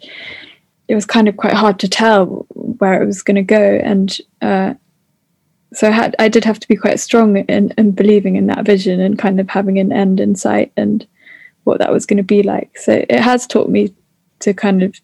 it 0.87 0.95
was 0.95 1.05
kind 1.05 1.27
of 1.27 1.35
quite 1.35 1.53
hard 1.53 1.79
to 1.79 1.89
tell 1.89 2.45
where 2.53 3.01
it 3.01 3.05
was 3.05 3.21
going 3.21 3.35
to 3.35 3.41
go. 3.41 3.75
And 3.83 4.17
uh, 4.41 4.75
so 5.73 5.89
I 5.89 5.91
had 5.91 6.15
I 6.17 6.29
did 6.29 6.45
have 6.45 6.61
to 6.61 6.67
be 6.69 6.77
quite 6.77 6.99
strong 6.99 7.35
in, 7.35 7.73
in 7.77 7.91
believing 7.91 8.37
in 8.37 8.47
that 8.47 8.65
vision 8.65 9.01
and 9.01 9.19
kind 9.19 9.41
of 9.41 9.49
having 9.49 9.79
an 9.79 9.91
end 9.91 10.21
in 10.21 10.35
sight 10.35 10.71
and 10.77 11.05
what 11.65 11.79
that 11.79 11.91
was 11.91 12.05
going 12.05 12.17
to 12.17 12.23
be 12.23 12.41
like. 12.41 12.77
So 12.77 13.03
it 13.09 13.19
has 13.19 13.45
taught 13.45 13.69
me 13.69 13.93
to 14.39 14.53
kind 14.53 14.83
of 14.83 14.99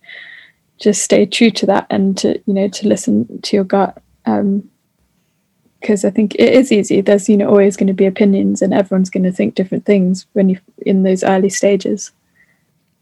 just 0.77 1.01
stay 1.01 1.25
true 1.25 1.51
to 1.51 1.65
that 1.65 1.87
and 1.89 2.17
to 2.17 2.41
you 2.45 2.53
know 2.53 2.67
to 2.67 2.87
listen 2.87 3.41
to 3.41 3.55
your 3.55 3.65
gut. 3.65 4.01
Um, 4.25 4.69
because 5.79 6.03
I 6.03 6.09
think 6.09 6.33
it 6.35 6.51
is 6.51 6.71
easy. 6.71 7.01
There's 7.01 7.29
you 7.29 7.37
know 7.37 7.47
always 7.47 7.77
going 7.77 7.87
to 7.87 7.93
be 7.93 8.07
opinions, 8.07 8.61
and 8.63 8.73
everyone's 8.73 9.11
going 9.11 9.23
to 9.23 9.31
think 9.31 9.53
different 9.53 9.85
things 9.85 10.25
when 10.33 10.49
you're 10.49 10.61
in 10.79 11.03
those 11.03 11.23
early 11.23 11.49
stages. 11.49 12.11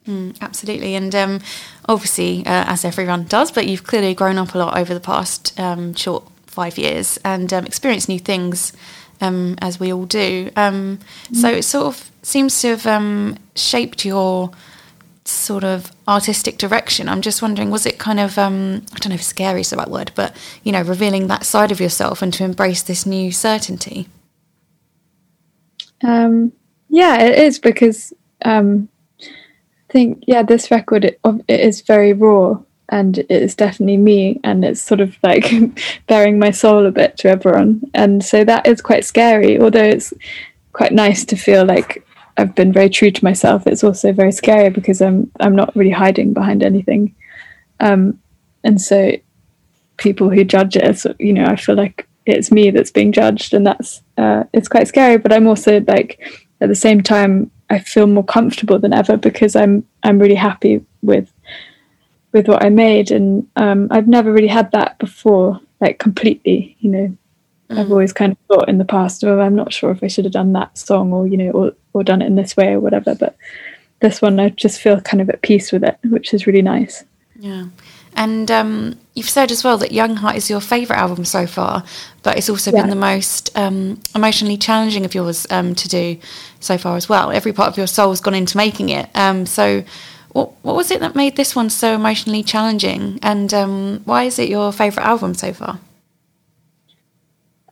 Mm, 0.06 0.40
absolutely, 0.42 0.96
and 0.96 1.16
um, 1.16 1.40
obviously, 1.88 2.40
uh, 2.46 2.66
as 2.68 2.84
everyone 2.84 3.24
does, 3.24 3.52
but 3.52 3.68
you've 3.68 3.86
clearly 3.86 4.14
grown 4.14 4.38
up 4.38 4.54
a 4.54 4.58
lot 4.58 4.78
over 4.78 4.94
the 4.94 5.00
past 5.00 5.58
um, 5.58 5.94
short 5.94 6.28
five 6.46 6.78
years 6.78 7.18
and 7.24 7.54
um, 7.54 7.66
experienced 7.66 8.10
new 8.10 8.20
things, 8.20 8.74
um, 9.22 9.56
as 9.60 9.80
we 9.80 9.94
all 9.94 10.06
do. 10.06 10.52
Mm. 10.52 11.00
So 11.34 11.50
it 11.50 11.64
sort 11.64 11.86
of 11.86 12.12
seems 12.22 12.62
to 12.62 12.70
have 12.70 12.86
um, 12.86 13.38
shaped 13.56 14.04
your 14.04 14.52
sort 15.26 15.64
of 15.64 15.92
artistic 16.08 16.58
direction. 16.58 17.08
I'm 17.08 17.22
just 17.22 17.42
wondering, 17.42 17.72
was 17.72 17.86
it 17.86 17.98
kind 17.98 18.20
of 18.20 18.38
um, 18.38 18.84
I 18.94 19.00
don't 19.00 19.10
know 19.10 19.16
if 19.16 19.24
scary 19.24 19.62
is 19.62 19.70
the 19.70 19.78
right 19.78 19.88
word, 19.88 20.12
but 20.16 20.36
you 20.64 20.72
know, 20.72 20.82
revealing 20.82 21.28
that 21.28 21.46
side 21.46 21.72
of 21.72 21.80
yourself 21.80 22.22
and 22.22 22.34
to 22.34 22.44
embrace 22.44 22.82
this 22.82 23.06
new 23.06 23.32
certainty? 23.32 24.08
Um, 26.04 26.52
yeah, 26.90 27.22
it 27.22 27.38
is 27.38 27.60
because 27.60 28.14
um, 28.44 28.90
I 29.22 29.92
think 29.92 30.24
yeah, 30.28 30.44
this 30.44 30.72
record 30.72 31.06
it, 31.06 31.20
it 31.48 31.60
is 31.60 31.82
very 31.82 32.14
raw 32.14 32.60
and 32.90 33.20
it 33.20 33.32
is 33.32 33.56
definitely 33.56 33.98
me, 33.98 34.40
and 34.44 34.64
it's 34.66 34.82
sort 34.82 35.00
of 35.00 35.18
like 35.24 35.52
bearing 36.08 36.38
my 36.38 36.52
soul 36.52 36.86
a 36.86 36.92
bit 36.92 37.18
to 37.18 37.30
everyone, 37.30 37.82
and 37.94 38.24
so 38.24 38.44
that 38.44 38.68
is 38.68 38.82
quite 38.82 39.06
scary. 39.06 39.60
Although 39.60 39.84
it's 39.84 40.14
quite 40.74 40.92
nice 40.92 41.24
to 41.26 41.36
feel 41.36 41.66
like 41.66 42.03
I've 42.38 42.56
been 42.56 42.74
very 42.74 42.90
true 42.90 43.12
to 43.12 43.24
myself. 43.24 43.68
It's 43.68 43.84
also 43.84 44.12
very 44.12 44.32
scary 44.32 44.70
because 44.70 45.02
I'm 45.02 45.32
I'm 45.40 45.56
not 45.56 45.76
really 45.76 45.92
hiding 45.92 46.34
behind 46.34 46.64
anything, 46.64 47.16
um, 47.80 48.20
and 48.64 48.82
so 48.82 49.12
people 49.98 50.30
who 50.30 50.44
judge 50.44 50.76
it, 50.76 51.06
you 51.20 51.34
know, 51.34 51.46
I 51.46 51.56
feel 51.56 51.76
like 51.76 52.08
it's 52.26 52.52
me 52.52 52.72
that's 52.72 52.92
being 52.92 53.12
judged, 53.12 53.54
and 53.54 53.66
that's 53.66 54.02
uh, 54.18 54.44
it's 54.54 54.68
quite 54.68 54.88
scary. 54.88 55.18
But 55.18 55.34
I'm 55.34 55.48
also 55.48 55.82
like 55.82 56.20
at 56.62 56.70
the 56.70 56.76
same 56.76 57.02
time, 57.02 57.52
I 57.70 57.80
feel 57.80 58.08
more 58.08 58.24
comfortable 58.24 58.80
than 58.80 58.94
ever 58.94 59.18
because 59.18 59.56
I'm 59.56 59.86
I'm 60.04 60.20
really 60.20 60.36
happy 60.36 60.86
with 61.02 61.32
with 62.32 62.48
what 62.48 62.64
I 62.64 62.70
made, 62.70 63.12
and 63.12 63.48
um, 63.56 63.88
I've 63.92 64.08
never 64.08 64.32
really 64.32 64.48
had 64.48 64.72
that 64.72 64.98
before, 65.00 65.60
like 65.82 66.00
completely, 66.00 66.76
you 66.80 66.90
know. 66.90 67.18
Mm. 67.70 67.80
I've 67.80 67.92
always 67.92 68.14
kind 68.14 68.32
of 68.32 68.38
thought 68.48 68.70
in 68.70 68.78
the 68.78 68.86
past, 68.86 69.24
oh, 69.24 69.40
I'm 69.40 69.56
not 69.56 69.72
sure 69.72 69.92
if 69.92 70.04
I 70.04 70.08
should 70.08 70.26
have 70.26 70.34
done 70.34 70.54
that 70.54 70.78
song, 70.78 71.14
or 71.14 71.28
you 71.28 71.38
know, 71.38 71.52
or 71.52 71.74
or 71.94 72.04
done 72.04 72.22
it 72.22 72.28
in 72.28 72.36
this 72.36 72.58
way 72.58 72.74
or 72.74 72.80
whatever. 72.80 73.16
But 73.16 73.36
this 74.00 74.22
one, 74.22 74.40
I 74.40 74.50
just 74.50 74.82
feel 74.82 75.00
kind 75.02 75.22
of 75.22 75.30
at 75.30 75.42
peace 75.42 75.72
with 75.72 75.84
it, 75.84 75.98
which 76.04 76.34
is 76.34 76.46
really 76.46 76.62
nice. 76.62 77.04
Yeah. 77.40 77.66
And 78.16 78.52
um, 78.52 79.00
you've 79.16 79.30
said 79.30 79.52
as 79.52 79.64
well 79.64 79.78
that 79.80 79.92
Young 79.92 80.16
Heart 80.16 80.36
is 80.36 80.50
your 80.50 80.60
favourite 80.60 81.00
album 81.00 81.26
so 81.26 81.48
far, 81.48 81.84
but 82.22 82.38
it's 82.38 82.50
also 82.50 82.72
yeah. 82.72 82.82
been 82.82 82.90
the 82.90 82.96
most 82.96 83.56
um, 83.58 84.00
emotionally 84.14 84.58
challenging 84.58 85.06
of 85.06 85.16
yours 85.16 85.48
um, 85.50 85.74
to 85.76 85.90
do 85.90 86.18
so 86.60 86.78
far 86.78 86.96
as 86.96 87.10
well. 87.10 87.32
Every 87.32 87.54
part 87.54 87.70
of 87.70 87.78
your 87.78 87.88
soul 87.88 88.12
has 88.12 88.22
gone 88.22 88.36
into 88.36 88.58
making 88.58 88.90
it. 88.90 89.10
Um, 89.16 89.46
so, 89.46 89.84
what, 90.32 90.52
what 90.64 90.76
was 90.76 90.92
it 90.92 91.00
that 91.00 91.16
made 91.16 91.36
this 91.36 91.56
one 91.56 91.70
so 91.70 91.96
emotionally 91.96 92.44
challenging? 92.44 93.20
And 93.22 93.54
um, 93.54 94.02
why 94.06 94.24
is 94.26 94.38
it 94.38 94.50
your 94.50 94.72
favourite 94.72 95.08
album 95.08 95.34
so 95.34 95.54
far? 95.54 95.80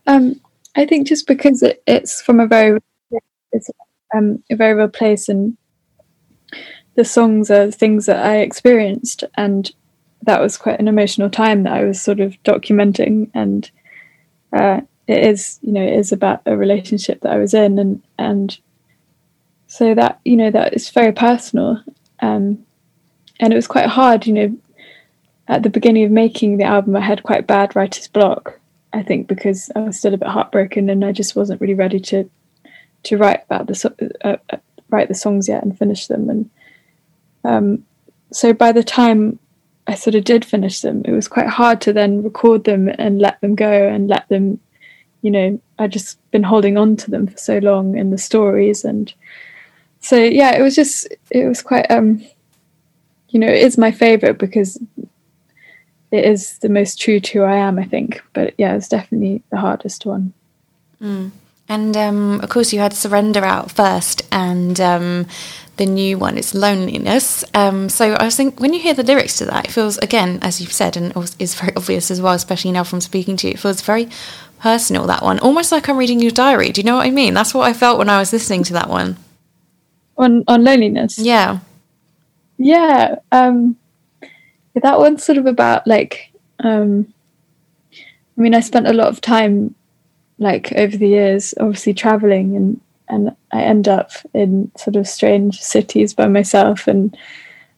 Um, 0.06 0.40
I 0.74 0.86
think 0.86 1.06
just 1.06 1.26
because 1.26 1.62
it, 1.62 1.82
it's 1.86 2.22
from 2.22 2.40
a 2.40 2.46
very 2.46 2.80
um, 4.14 4.42
a 4.50 4.56
very 4.56 4.74
real 4.74 4.88
place, 4.88 5.28
and 5.28 5.56
the 6.94 7.04
songs 7.04 7.50
are 7.50 7.70
things 7.70 8.06
that 8.06 8.24
I 8.24 8.38
experienced, 8.38 9.24
and 9.36 9.70
that 10.22 10.40
was 10.40 10.56
quite 10.56 10.80
an 10.80 10.88
emotional 10.88 11.30
time 11.30 11.62
that 11.64 11.72
I 11.72 11.84
was 11.84 12.00
sort 12.00 12.20
of 12.20 12.40
documenting, 12.42 13.30
and 13.34 13.70
uh, 14.52 14.80
it 15.06 15.24
is, 15.24 15.58
you 15.62 15.72
know, 15.72 15.82
it 15.82 15.94
is 15.94 16.12
about 16.12 16.42
a 16.46 16.56
relationship 16.56 17.20
that 17.22 17.32
I 17.32 17.38
was 17.38 17.54
in, 17.54 17.78
and 17.78 18.02
and 18.18 18.58
so 19.66 19.94
that 19.94 20.20
you 20.24 20.36
know 20.36 20.50
that 20.50 20.74
is 20.74 20.90
very 20.90 21.12
personal, 21.12 21.82
um, 22.20 22.64
and 23.40 23.52
it 23.52 23.56
was 23.56 23.66
quite 23.66 23.86
hard, 23.86 24.26
you 24.26 24.32
know. 24.32 24.56
At 25.48 25.64
the 25.64 25.70
beginning 25.70 26.04
of 26.04 26.10
making 26.10 26.56
the 26.56 26.64
album, 26.64 26.94
I 26.94 27.00
had 27.00 27.24
quite 27.24 27.48
bad 27.48 27.74
writer's 27.74 28.06
block, 28.06 28.60
I 28.92 29.02
think, 29.02 29.26
because 29.26 29.70
I 29.74 29.80
was 29.80 29.98
still 29.98 30.14
a 30.14 30.16
bit 30.16 30.28
heartbroken 30.28 30.88
and 30.88 31.04
I 31.04 31.12
just 31.12 31.34
wasn't 31.34 31.60
really 31.60 31.74
ready 31.74 31.98
to 32.00 32.30
to 33.04 33.16
write 33.16 33.42
about 33.44 33.66
the 33.66 34.12
uh, 34.24 34.36
uh, 34.50 34.56
write 34.90 35.08
the 35.08 35.14
songs 35.14 35.48
yet 35.48 35.62
and 35.62 35.76
finish 35.76 36.06
them. 36.06 36.28
And 36.30 36.50
um, 37.44 37.86
so 38.30 38.52
by 38.52 38.72
the 38.72 38.84
time 38.84 39.38
I 39.86 39.94
sort 39.94 40.14
of 40.14 40.24
did 40.24 40.44
finish 40.44 40.80
them, 40.80 41.02
it 41.04 41.12
was 41.12 41.28
quite 41.28 41.48
hard 41.48 41.80
to 41.82 41.92
then 41.92 42.22
record 42.22 42.64
them 42.64 42.88
and 42.88 43.18
let 43.18 43.40
them 43.40 43.54
go 43.54 43.88
and 43.88 44.08
let 44.08 44.28
them, 44.28 44.60
you 45.22 45.30
know, 45.30 45.60
I 45.78 45.88
just 45.88 46.18
been 46.30 46.44
holding 46.44 46.76
on 46.76 46.96
to 46.96 47.10
them 47.10 47.26
for 47.26 47.38
so 47.38 47.58
long 47.58 47.96
in 47.96 48.10
the 48.10 48.18
stories 48.18 48.84
and 48.84 49.12
so 50.00 50.16
yeah, 50.16 50.56
it 50.56 50.62
was 50.62 50.74
just 50.74 51.08
it 51.30 51.46
was 51.46 51.62
quite 51.62 51.90
um, 51.90 52.24
you 53.28 53.40
know, 53.40 53.48
it 53.48 53.62
is 53.62 53.78
my 53.78 53.90
favorite 53.90 54.36
because 54.38 54.78
it 56.10 56.24
is 56.24 56.58
the 56.58 56.68
most 56.68 57.00
true 57.00 57.18
to 57.18 57.38
who 57.38 57.44
I 57.44 57.56
am, 57.56 57.78
I 57.78 57.84
think. 57.84 58.22
But 58.34 58.54
yeah, 58.58 58.74
it's 58.74 58.88
definitely 58.88 59.42
the 59.50 59.56
hardest 59.56 60.04
one. 60.04 60.34
Mm. 61.00 61.30
And 61.72 61.96
um, 61.96 62.40
of 62.42 62.50
course, 62.50 62.74
you 62.74 62.80
had 62.80 62.92
Surrender 62.92 63.42
out 63.42 63.70
first, 63.70 64.20
and 64.30 64.78
um, 64.78 65.26
the 65.78 65.86
new 65.86 66.18
one 66.18 66.36
is 66.36 66.54
Loneliness. 66.54 67.44
Um, 67.54 67.88
so 67.88 68.12
I 68.12 68.24
was 68.26 68.36
thinking, 68.36 68.60
when 68.60 68.74
you 68.74 68.80
hear 68.80 68.92
the 68.92 69.02
lyrics 69.02 69.38
to 69.38 69.46
that, 69.46 69.64
it 69.64 69.70
feels, 69.70 69.96
again, 69.96 70.38
as 70.42 70.60
you've 70.60 70.70
said, 70.70 70.98
and 70.98 71.16
is 71.38 71.54
very 71.54 71.74
obvious 71.74 72.10
as 72.10 72.20
well, 72.20 72.34
especially 72.34 72.72
now 72.72 72.84
from 72.84 73.00
speaking 73.00 73.38
to 73.38 73.46
you, 73.46 73.54
it 73.54 73.58
feels 73.58 73.80
very 73.80 74.10
personal, 74.60 75.06
that 75.06 75.22
one. 75.22 75.38
Almost 75.38 75.72
like 75.72 75.88
I'm 75.88 75.96
reading 75.96 76.20
your 76.20 76.30
diary. 76.30 76.72
Do 76.72 76.82
you 76.82 76.84
know 76.84 76.96
what 76.96 77.06
I 77.06 77.10
mean? 77.10 77.32
That's 77.32 77.54
what 77.54 77.66
I 77.66 77.72
felt 77.72 77.96
when 77.96 78.10
I 78.10 78.18
was 78.18 78.34
listening 78.34 78.64
to 78.64 78.74
that 78.74 78.90
one. 78.90 79.16
On, 80.18 80.44
on 80.46 80.64
Loneliness? 80.64 81.18
Yeah. 81.18 81.60
Yeah. 82.58 83.16
Um, 83.32 83.78
that 84.74 84.98
one's 84.98 85.24
sort 85.24 85.38
of 85.38 85.46
about, 85.46 85.86
like, 85.86 86.32
um, 86.58 87.14
I 88.36 88.40
mean, 88.42 88.54
I 88.54 88.60
spent 88.60 88.86
a 88.86 88.92
lot 88.92 89.08
of 89.08 89.22
time 89.22 89.74
like 90.42 90.72
over 90.72 90.96
the 90.96 91.08
years, 91.08 91.54
obviously 91.60 91.94
traveling 91.94 92.56
and 92.56 92.80
and 93.08 93.36
I 93.52 93.62
end 93.62 93.88
up 93.88 94.10
in 94.32 94.70
sort 94.76 94.96
of 94.96 95.06
strange 95.06 95.60
cities 95.60 96.14
by 96.14 96.28
myself 96.28 96.86
and 96.86 97.14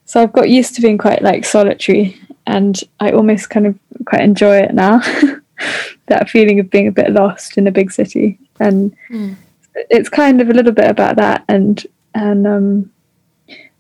so 0.05 0.23
I've 0.23 0.33
got 0.33 0.51
used 0.51 0.75
to 0.75 0.83
being 0.83 0.99
quite 0.99 1.23
like 1.23 1.45
solitary 1.45 2.17
and 2.47 2.79
I 3.01 3.11
almost 3.11 3.51
kind 3.51 3.67
of 3.67 3.79
quite 4.07 4.21
enjoy 4.21 4.59
it 4.59 4.75
now. 4.75 5.01
that 6.07 6.29
feeling 6.29 6.61
of 6.61 6.71
being 6.71 6.87
a 6.87 6.93
bit 6.93 7.11
lost 7.11 7.57
in 7.57 7.67
a 7.67 7.73
big 7.73 7.91
city. 7.91 8.39
And 8.61 8.95
mm. 9.09 9.35
it's 9.75 10.11
kind 10.11 10.41
of 10.41 10.51
a 10.51 10.53
little 10.53 10.73
bit 10.73 10.91
about 10.91 11.17
that 11.17 11.45
and 11.49 11.85
and 12.15 12.47
um 12.47 12.91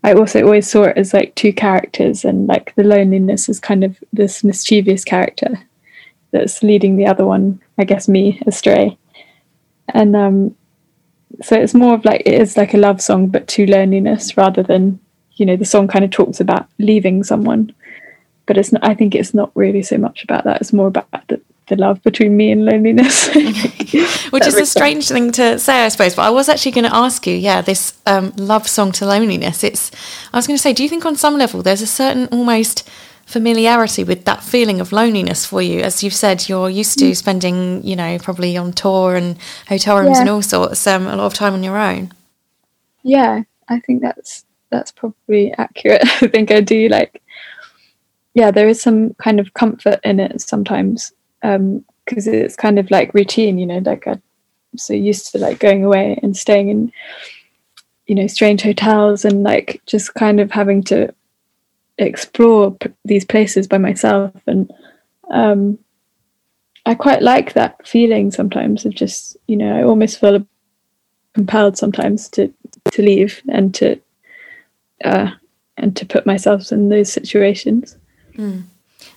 I 0.02 0.12
also 0.12 0.42
always 0.42 0.68
saw 0.68 0.84
it 0.84 0.98
as 0.98 1.14
like 1.14 1.34
two 1.34 1.52
characters 1.52 2.24
and 2.24 2.46
like 2.46 2.74
the 2.74 2.84
loneliness 2.84 3.48
is 3.48 3.58
kind 3.58 3.84
of 3.84 4.02
this 4.12 4.44
mischievous 4.44 5.04
character 5.04 5.58
that's 6.34 6.64
leading 6.64 6.96
the 6.96 7.06
other 7.06 7.24
one, 7.24 7.62
I 7.78 7.84
guess 7.84 8.08
me, 8.08 8.42
astray. 8.46 8.98
And 9.94 10.16
um, 10.16 10.56
so 11.40 11.56
it's 11.56 11.74
more 11.74 11.94
of 11.94 12.04
like 12.04 12.22
it 12.26 12.34
is 12.34 12.56
like 12.56 12.74
a 12.74 12.78
love 12.78 13.00
song 13.00 13.28
but 13.28 13.46
to 13.48 13.66
loneliness 13.66 14.36
rather 14.36 14.62
than 14.62 14.98
you 15.36 15.46
know 15.46 15.56
the 15.56 15.64
song 15.64 15.88
kind 15.88 16.04
of 16.04 16.10
talks 16.10 16.40
about 16.40 16.68
leaving 16.78 17.24
someone. 17.24 17.72
But 18.46 18.58
it's 18.58 18.72
not 18.72 18.84
i 18.84 18.94
think 18.94 19.14
it's 19.14 19.32
not 19.32 19.50
really 19.54 19.82
so 19.82 19.96
much 19.96 20.24
about 20.24 20.44
that. 20.44 20.60
It's 20.60 20.72
more 20.72 20.88
about 20.88 21.08
the, 21.28 21.40
the 21.68 21.76
love 21.76 22.02
between 22.02 22.36
me 22.36 22.50
and 22.50 22.64
loneliness. 22.64 23.28
Which 23.34 24.46
is 24.46 24.56
a 24.56 24.66
strange 24.66 25.08
thing 25.08 25.30
to 25.32 25.58
say 25.58 25.84
i 25.84 25.88
suppose 25.88 26.16
but 26.16 26.22
i 26.22 26.30
was 26.30 26.48
actually 26.48 26.72
going 26.72 26.90
to 26.90 26.94
ask 26.94 27.26
you 27.26 27.36
yeah 27.36 27.62
this 27.62 27.96
um, 28.06 28.32
love 28.36 28.66
song 28.68 28.90
to 28.92 29.06
loneliness. 29.06 29.62
It's 29.62 29.92
i 30.32 30.36
was 30.36 30.48
going 30.48 30.56
to 30.56 30.62
say 30.62 30.72
do 30.72 30.82
you 30.82 30.88
think 30.88 31.06
on 31.06 31.14
some 31.16 31.38
level 31.38 31.62
there's 31.62 31.82
a 31.82 31.86
certain 31.86 32.26
almost 32.32 32.88
familiarity 33.26 34.04
with 34.04 34.24
that 34.24 34.42
feeling 34.42 34.80
of 34.80 34.92
loneliness 34.92 35.44
for 35.46 35.62
you. 35.62 35.80
As 35.80 36.02
you've 36.02 36.14
said 36.14 36.48
you're 36.48 36.70
used 36.70 36.98
to 36.98 37.14
spending 37.14 37.82
you 37.82 37.96
know 37.96 38.18
probably 38.18 38.56
on 38.56 38.72
tour 38.72 39.16
and 39.16 39.36
hotel 39.68 39.98
rooms 39.98 40.16
Yeah. 40.16 40.20
and 40.22 40.30
all 40.30 40.42
sorts 40.42 40.86
um, 40.86 41.06
a 41.06 41.16
lot 41.16 41.26
of 41.26 41.34
time 41.34 41.54
on 41.54 41.62
your 41.62 41.78
own. 41.78 42.12
Yeah 43.02 43.42
i 43.68 43.80
think 43.80 44.02
that's 44.02 44.44
that's 44.70 44.92
probably 44.92 45.52
accurate. 45.56 46.02
I 46.22 46.26
think 46.28 46.50
i 46.50 46.60
do 46.60 46.88
like 46.88 47.22
yeah 48.34 48.50
there 48.50 48.68
is 48.68 48.80
some 48.82 49.14
kind 49.14 49.40
of 49.40 49.54
comfort 49.54 50.00
in 50.04 50.20
it 50.20 50.40
sometimes 50.40 51.12
um 51.42 51.84
because 52.04 52.26
it's 52.26 52.56
kind 52.56 52.78
of 52.78 52.90
like 52.90 53.14
routine 53.14 53.58
you 53.58 53.66
know 53.66 53.78
like 53.78 54.06
i'm 54.06 54.20
so 54.76 54.92
used 54.92 55.32
to 55.32 55.38
like 55.38 55.58
going 55.60 55.82
away 55.84 56.18
and 56.22 56.36
staying 56.36 56.68
in 56.68 56.92
you 58.06 58.14
know 58.14 58.26
strange 58.26 58.60
hotels 58.62 59.24
and 59.24 59.42
like 59.42 59.80
just 59.86 60.12
kind 60.14 60.40
of 60.40 60.50
having 60.50 60.82
to 60.82 61.14
explore 61.98 62.72
p- 62.72 62.90
these 63.04 63.24
places 63.24 63.66
by 63.66 63.78
myself 63.78 64.32
and 64.46 64.72
um 65.30 65.78
i 66.86 66.94
quite 66.94 67.22
like 67.22 67.52
that 67.52 67.86
feeling 67.86 68.30
sometimes 68.30 68.84
of 68.84 68.94
just 68.94 69.36
you 69.46 69.56
know 69.56 69.76
i 69.76 69.82
almost 69.82 70.18
feel 70.18 70.44
compelled 71.34 71.76
sometimes 71.76 72.28
to 72.28 72.52
to 72.90 73.02
leave 73.02 73.42
and 73.48 73.74
to 73.74 74.00
uh 75.04 75.30
and 75.76 75.96
to 75.96 76.06
put 76.06 76.26
myself 76.26 76.72
in 76.72 76.88
those 76.88 77.12
situations 77.12 77.96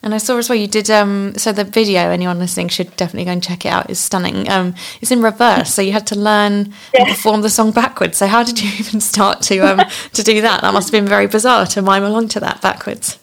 And 0.04 0.14
I 0.14 0.18
saw 0.20 0.38
as 0.38 0.50
well 0.50 0.58
you 0.58 0.68
did 0.68 0.90
um 0.90 1.34
so 1.36 1.52
the 1.52 1.64
video 1.64 2.02
anyone 2.10 2.40
listening 2.40 2.70
should 2.70 2.96
definitely 2.96 3.26
go 3.26 3.32
and 3.32 3.44
check 3.44 3.66
it 3.66 3.70
out. 3.70 3.90
It's 3.90 4.00
stunning. 4.00 4.50
Um 4.50 4.76
it's 5.02 5.12
in 5.12 5.22
reverse, 5.22 5.74
so 5.74 5.82
you 5.82 5.92
had 5.92 6.08
to 6.08 6.16
learn 6.16 6.74
and 6.98 7.08
perform 7.10 7.42
the 7.42 7.50
song 7.50 7.72
backwards. 7.72 8.18
So 8.18 8.28
how 8.28 8.44
did 8.44 8.62
you 8.62 8.70
even 8.80 9.02
start 9.02 9.42
to 9.44 9.60
um 9.60 9.82
to 10.14 10.24
do 10.24 10.42
that? 10.42 10.62
That 10.62 10.74
must 10.74 10.88
have 10.88 10.92
been 11.00 11.08
very 11.08 11.28
bizarre 11.28 11.66
to 11.68 11.82
mime 11.82 12.04
along 12.04 12.28
to 12.30 12.40
that 12.42 12.62
backwards. 12.62 13.20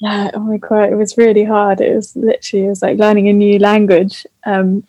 yeah 0.00 0.30
oh 0.34 0.40
my 0.40 0.56
god 0.58 0.90
it 0.92 0.96
was 0.96 1.16
really 1.16 1.44
hard 1.44 1.80
it 1.80 1.94
was 1.94 2.16
literally 2.16 2.66
it 2.66 2.68
was 2.68 2.82
like 2.82 2.98
learning 2.98 3.28
a 3.28 3.32
new 3.32 3.58
language 3.58 4.26
um 4.44 4.82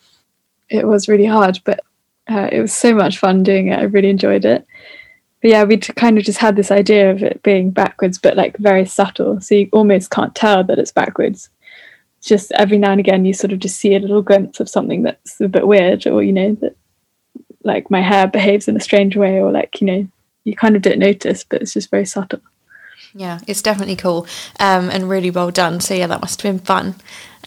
it 0.69 0.87
was 0.87 1.07
really 1.07 1.25
hard 1.25 1.59
but 1.65 1.79
uh, 2.31 2.47
it 2.51 2.61
was 2.61 2.73
so 2.73 2.95
much 2.95 3.19
fun 3.19 3.43
doing 3.43 3.67
it 3.67 3.77
i 3.79 3.83
really 3.83 4.09
enjoyed 4.09 4.45
it 4.45 4.65
but 5.43 5.51
yeah 5.51 5.63
we 5.65 5.77
kind 5.77 6.17
of 6.17 6.23
just 6.23 6.39
had 6.39 6.55
this 6.55 6.71
idea 6.71 7.11
of 7.11 7.21
it 7.21 7.43
being 7.43 7.69
backwards 7.69 8.17
but 8.17 8.37
like 8.37 8.57
very 8.57 8.85
subtle. 8.85 9.41
So 9.41 9.55
you 9.55 9.69
almost 9.73 10.09
can't 10.09 10.33
tell 10.33 10.63
that 10.63 10.79
it's 10.79 10.93
backwards. 10.93 11.49
Just 12.21 12.53
every 12.53 12.77
now 12.77 12.91
and 12.91 12.99
again 13.01 13.25
you 13.25 13.33
sort 13.33 13.51
of 13.51 13.59
just 13.59 13.77
see 13.77 13.93
a 13.93 13.99
little 13.99 14.21
glimpse 14.21 14.61
of 14.61 14.69
something 14.69 15.03
that's 15.03 15.41
a 15.41 15.49
bit 15.49 15.67
weird 15.67 16.07
or 16.07 16.23
you 16.23 16.31
know 16.31 16.53
that 16.61 16.77
like 17.65 17.91
my 17.91 18.01
hair 18.01 18.25
behaves 18.25 18.69
in 18.69 18.77
a 18.77 18.79
strange 18.79 19.17
way 19.17 19.41
or 19.41 19.51
like 19.51 19.81
you 19.81 19.87
know 19.87 20.07
you 20.45 20.55
kind 20.55 20.77
of 20.77 20.81
don't 20.81 20.99
notice 20.99 21.43
but 21.43 21.61
it's 21.61 21.73
just 21.73 21.91
very 21.91 22.05
subtle 22.05 22.39
Yeah, 23.15 23.39
it's 23.47 23.61
definitely 23.61 23.95
cool 23.95 24.25
um, 24.59 24.89
and 24.89 25.09
really 25.09 25.29
well 25.29 25.51
done. 25.51 25.79
So 25.79 25.93
yeah, 25.93 26.07
that 26.07 26.21
must 26.21 26.41
have 26.41 26.51
been 26.51 26.65
fun. 26.65 26.95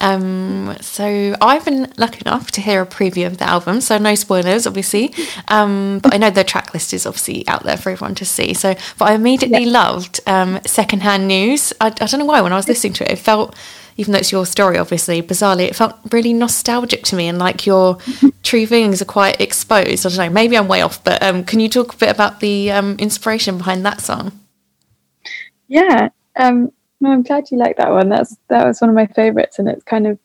Um, 0.00 0.76
so 0.80 1.34
I've 1.40 1.64
been 1.64 1.92
lucky 1.96 2.20
enough 2.24 2.50
to 2.52 2.60
hear 2.60 2.82
a 2.82 2.86
preview 2.86 3.26
of 3.26 3.38
the 3.38 3.44
album, 3.44 3.80
so 3.80 3.98
no 3.98 4.14
spoilers, 4.14 4.66
obviously. 4.66 5.14
Um, 5.48 6.00
but 6.02 6.12
I 6.12 6.16
know 6.16 6.30
the 6.30 6.42
track 6.42 6.74
list 6.74 6.92
is 6.92 7.06
obviously 7.06 7.46
out 7.46 7.62
there 7.62 7.76
for 7.76 7.90
everyone 7.90 8.16
to 8.16 8.24
see. 8.24 8.52
So, 8.52 8.74
but 8.98 9.08
I 9.08 9.14
immediately 9.14 9.66
loved 9.66 10.18
um, 10.26 10.58
Secondhand 10.66 11.28
News. 11.28 11.72
I, 11.80 11.86
I 11.86 12.06
don't 12.06 12.18
know 12.18 12.26
why 12.26 12.40
when 12.40 12.52
I 12.52 12.56
was 12.56 12.66
listening 12.66 12.94
to 12.94 13.04
it, 13.04 13.12
it 13.12 13.18
felt, 13.18 13.54
even 13.96 14.12
though 14.12 14.18
it's 14.18 14.32
your 14.32 14.44
story, 14.44 14.76
obviously, 14.76 15.22
bizarrely, 15.22 15.68
it 15.68 15.76
felt 15.76 15.94
really 16.10 16.32
nostalgic 16.32 17.04
to 17.04 17.16
me, 17.16 17.28
and 17.28 17.38
like 17.38 17.64
your 17.64 17.98
true 18.42 18.66
feelings 18.66 19.00
are 19.00 19.06
quite 19.06 19.40
exposed. 19.40 20.04
I 20.04 20.08
don't 20.08 20.18
know, 20.18 20.30
maybe 20.30 20.58
I'm 20.58 20.66
way 20.66 20.82
off, 20.82 21.02
but 21.04 21.22
um, 21.22 21.44
can 21.44 21.60
you 21.60 21.68
talk 21.68 21.94
a 21.94 21.96
bit 21.96 22.10
about 22.10 22.40
the 22.40 22.72
um, 22.72 22.96
inspiration 22.98 23.56
behind 23.56 23.86
that 23.86 24.00
song? 24.00 24.32
Yeah. 25.68 26.10
Um, 26.36 26.72
no, 27.00 27.10
I'm 27.12 27.22
glad 27.22 27.50
you 27.50 27.58
like 27.58 27.76
that 27.76 27.90
one. 27.90 28.08
That's 28.08 28.36
that 28.48 28.66
was 28.66 28.80
one 28.80 28.90
of 28.90 28.96
my 28.96 29.06
favorites, 29.06 29.58
and 29.58 29.68
it's 29.68 29.84
kind 29.84 30.06
of. 30.06 30.18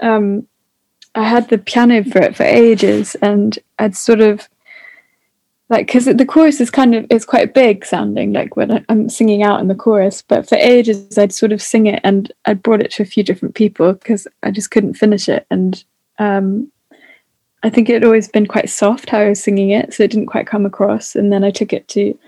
Um, 0.00 0.46
I 1.14 1.24
had 1.24 1.48
the 1.48 1.58
piano 1.58 2.04
for 2.04 2.18
it 2.20 2.36
for 2.36 2.44
ages, 2.44 3.16
and 3.16 3.58
I'd 3.78 3.96
sort 3.96 4.20
of 4.20 4.48
like 5.68 5.86
because 5.86 6.04
the 6.06 6.26
chorus 6.26 6.60
is 6.60 6.70
kind 6.70 6.94
of 6.94 7.06
it's 7.10 7.24
quite 7.24 7.54
big 7.54 7.84
sounding, 7.84 8.32
like 8.32 8.56
when 8.56 8.70
I- 8.72 8.84
I'm 8.88 9.08
singing 9.08 9.42
out 9.42 9.60
in 9.60 9.68
the 9.68 9.74
chorus. 9.74 10.22
But 10.22 10.48
for 10.48 10.56
ages, 10.56 11.18
I'd 11.18 11.32
sort 11.32 11.52
of 11.52 11.60
sing 11.62 11.86
it, 11.86 12.00
and 12.04 12.30
I'd 12.44 12.62
brought 12.62 12.82
it 12.82 12.92
to 12.92 13.02
a 13.02 13.06
few 13.06 13.22
different 13.24 13.54
people 13.54 13.92
because 13.94 14.26
I 14.42 14.50
just 14.52 14.70
couldn't 14.70 14.94
finish 14.94 15.28
it, 15.28 15.46
and 15.50 15.82
um, 16.18 16.70
I 17.62 17.70
think 17.70 17.88
it 17.88 17.94
had 17.94 18.04
always 18.04 18.28
been 18.28 18.46
quite 18.46 18.70
soft 18.70 19.10
how 19.10 19.18
I 19.18 19.28
was 19.30 19.42
singing 19.42 19.70
it, 19.70 19.92
so 19.94 20.04
it 20.04 20.10
didn't 20.10 20.26
quite 20.26 20.46
come 20.46 20.64
across. 20.66 21.16
And 21.16 21.32
then 21.32 21.44
I 21.44 21.50
took 21.50 21.72
it 21.72 21.88
to 21.88 22.18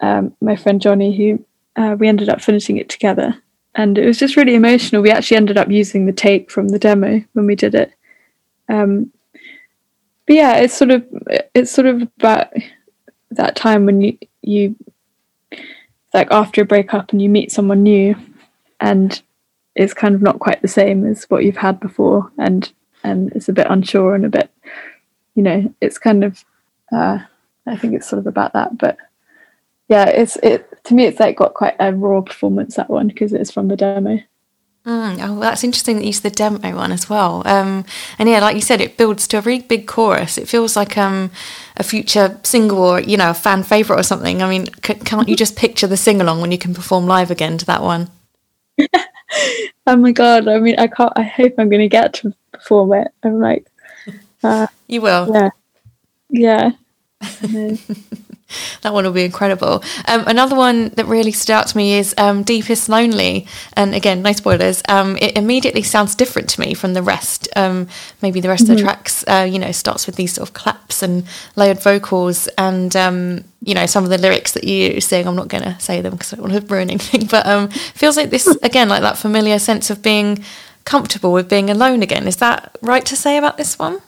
um, 0.00 0.34
my 0.40 0.56
friend 0.56 0.80
Johnny, 0.80 1.16
who 1.16 1.44
uh, 1.76 1.96
we 1.98 2.08
ended 2.08 2.28
up 2.28 2.40
finishing 2.40 2.76
it 2.76 2.88
together, 2.88 3.36
and 3.74 3.98
it 3.98 4.06
was 4.06 4.18
just 4.18 4.36
really 4.36 4.54
emotional. 4.54 5.02
We 5.02 5.10
actually 5.10 5.36
ended 5.36 5.58
up 5.58 5.70
using 5.70 6.06
the 6.06 6.12
take 6.12 6.50
from 6.50 6.68
the 6.68 6.78
demo 6.78 7.22
when 7.32 7.46
we 7.46 7.56
did 7.56 7.74
it. 7.74 7.92
Um, 8.68 9.12
but 10.26 10.36
yeah, 10.36 10.56
it's 10.56 10.74
sort 10.74 10.90
of 10.90 11.04
it's 11.54 11.70
sort 11.70 11.86
of 11.86 12.02
about 12.02 12.48
that 13.30 13.56
time 13.56 13.86
when 13.86 14.00
you 14.00 14.18
you 14.42 14.76
like 16.12 16.28
after 16.30 16.62
a 16.62 16.66
breakup 16.66 17.10
and 17.12 17.20
you 17.20 17.28
meet 17.28 17.52
someone 17.52 17.82
new, 17.82 18.14
and 18.80 19.20
it's 19.74 19.94
kind 19.94 20.14
of 20.14 20.22
not 20.22 20.38
quite 20.38 20.62
the 20.62 20.68
same 20.68 21.04
as 21.06 21.24
what 21.24 21.44
you've 21.44 21.56
had 21.56 21.80
before, 21.80 22.30
and 22.38 22.72
and 23.02 23.32
it's 23.32 23.48
a 23.48 23.52
bit 23.52 23.66
unsure 23.68 24.14
and 24.14 24.24
a 24.24 24.30
bit, 24.30 24.50
you 25.34 25.42
know, 25.42 25.74
it's 25.80 25.98
kind 25.98 26.24
of. 26.24 26.44
Uh, 26.92 27.18
I 27.66 27.76
think 27.76 27.94
it's 27.94 28.06
sort 28.06 28.20
of 28.20 28.26
about 28.26 28.52
that, 28.52 28.76
but 28.76 28.98
yeah, 29.88 30.06
it's 30.06 30.36
it 30.36 30.68
to 30.84 30.94
me. 30.94 31.04
It's 31.04 31.20
like 31.20 31.36
got 31.36 31.54
quite 31.54 31.76
a 31.78 31.92
raw 31.92 32.20
performance 32.20 32.76
that 32.76 32.90
one 32.90 33.08
because 33.08 33.32
it's 33.32 33.50
from 33.50 33.68
the 33.68 33.76
demo. 33.76 34.20
Mm, 34.86 35.14
oh, 35.14 35.32
well, 35.32 35.40
that's 35.40 35.64
interesting 35.64 35.96
that 35.96 36.04
you 36.04 36.12
the 36.12 36.28
demo 36.28 36.76
one 36.76 36.92
as 36.92 37.08
well. 37.08 37.42
Um, 37.46 37.86
and 38.18 38.28
yeah, 38.28 38.40
like 38.40 38.54
you 38.54 38.60
said, 38.60 38.82
it 38.82 38.98
builds 38.98 39.26
to 39.28 39.38
a 39.38 39.40
really 39.40 39.62
big 39.62 39.86
chorus. 39.86 40.36
It 40.36 40.46
feels 40.46 40.76
like 40.76 40.98
um, 40.98 41.30
a 41.78 41.82
future 41.82 42.38
single 42.42 42.78
or 42.78 43.00
you 43.00 43.16
know 43.16 43.30
a 43.30 43.34
fan 43.34 43.62
favorite 43.62 43.98
or 43.98 44.02
something. 44.02 44.42
I 44.42 44.48
mean, 44.50 44.66
c- 44.84 44.94
can't 44.94 45.28
you 45.28 45.36
just 45.36 45.56
picture 45.56 45.86
the 45.86 45.96
sing 45.96 46.20
along 46.20 46.42
when 46.42 46.52
you 46.52 46.58
can 46.58 46.74
perform 46.74 47.06
live 47.06 47.30
again 47.30 47.58
to 47.58 47.66
that 47.66 47.82
one? 47.82 48.10
Oh 49.86 49.96
my 49.96 50.12
god! 50.12 50.46
I 50.48 50.60
mean, 50.60 50.76
I 50.78 50.86
can't. 50.86 51.12
I 51.16 51.22
hope 51.22 51.54
I'm 51.58 51.68
going 51.68 51.80
to 51.80 51.88
get 51.88 52.14
to 52.14 52.32
perform 52.52 52.92
it. 52.94 53.08
I'm 53.22 53.40
like, 53.40 53.66
uh, 54.42 54.66
You 54.86 55.00
will. 55.02 55.28
yeah, 55.34 55.50
yeah. 56.30 56.70
That 58.82 58.92
one 58.92 59.04
will 59.04 59.12
be 59.12 59.24
incredible. 59.24 59.82
Um, 60.06 60.24
another 60.26 60.54
one 60.54 60.90
that 60.90 61.06
really 61.06 61.32
stood 61.32 61.54
out 61.54 61.66
to 61.68 61.76
me 61.76 61.94
is 61.94 62.14
um, 62.18 62.42
Deepest 62.42 62.88
Lonely. 62.88 63.46
And 63.74 63.94
again, 63.94 64.22
no 64.22 64.32
spoilers. 64.32 64.82
Um, 64.88 65.16
it 65.16 65.36
immediately 65.36 65.82
sounds 65.82 66.14
different 66.14 66.48
to 66.50 66.60
me 66.60 66.74
from 66.74 66.94
the 66.94 67.02
rest. 67.02 67.48
Um, 67.56 67.88
maybe 68.22 68.40
the 68.40 68.48
rest 68.48 68.68
of 68.68 68.76
the 68.76 68.82
tracks, 68.82 69.24
uh, 69.26 69.48
you 69.50 69.58
know, 69.58 69.72
starts 69.72 70.06
with 70.06 70.16
these 70.16 70.34
sort 70.34 70.48
of 70.48 70.54
claps 70.54 71.02
and 71.02 71.24
layered 71.56 71.80
vocals 71.80 72.46
and, 72.58 72.94
um, 72.94 73.44
you 73.62 73.74
know, 73.74 73.86
some 73.86 74.04
of 74.04 74.10
the 74.10 74.18
lyrics 74.18 74.52
that 74.52 74.64
you 74.64 75.00
sing. 75.00 75.26
I'm 75.26 75.36
not 75.36 75.48
going 75.48 75.64
to 75.64 75.78
say 75.80 76.00
them 76.00 76.12
because 76.12 76.32
I 76.32 76.36
don't 76.36 76.50
want 76.50 76.66
to 76.66 76.66
ruin 76.74 76.90
anything. 76.90 77.26
But 77.26 77.46
um, 77.46 77.68
feels 77.68 78.16
like 78.16 78.30
this, 78.30 78.46
again, 78.62 78.88
like 78.88 79.02
that 79.02 79.18
familiar 79.18 79.58
sense 79.58 79.90
of 79.90 80.02
being 80.02 80.44
comfortable 80.84 81.32
with 81.32 81.48
being 81.48 81.70
alone 81.70 82.02
again. 82.02 82.28
Is 82.28 82.36
that 82.36 82.76
right 82.82 83.04
to 83.06 83.16
say 83.16 83.38
about 83.38 83.56
this 83.56 83.78
one? 83.78 84.00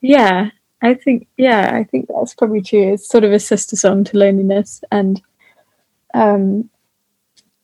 yeah, 0.00 0.50
I 0.80 0.94
think 0.94 1.26
yeah, 1.36 1.72
I 1.74 1.84
think 1.84 2.08
that's 2.08 2.34
probably 2.34 2.62
true. 2.62 2.92
It's 2.92 3.08
sort 3.08 3.24
of 3.24 3.32
a 3.32 3.40
sister 3.40 3.76
song 3.76 4.04
to 4.04 4.18
loneliness, 4.18 4.82
and 4.92 5.20
um, 6.14 6.70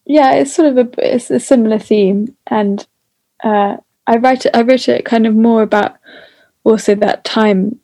yeah, 0.04 0.32
it's 0.34 0.54
sort 0.54 0.76
of 0.76 0.78
a 0.78 1.14
it's 1.14 1.30
a 1.30 1.40
similar 1.40 1.78
theme. 1.78 2.36
And 2.48 2.86
uh, 3.42 3.76
I 4.06 4.16
write 4.16 4.46
it. 4.46 4.56
I 4.56 4.62
wrote 4.62 4.88
it 4.88 5.04
kind 5.04 5.26
of 5.26 5.34
more 5.34 5.62
about 5.62 5.96
also 6.64 6.94
that 6.96 7.24
time. 7.24 7.78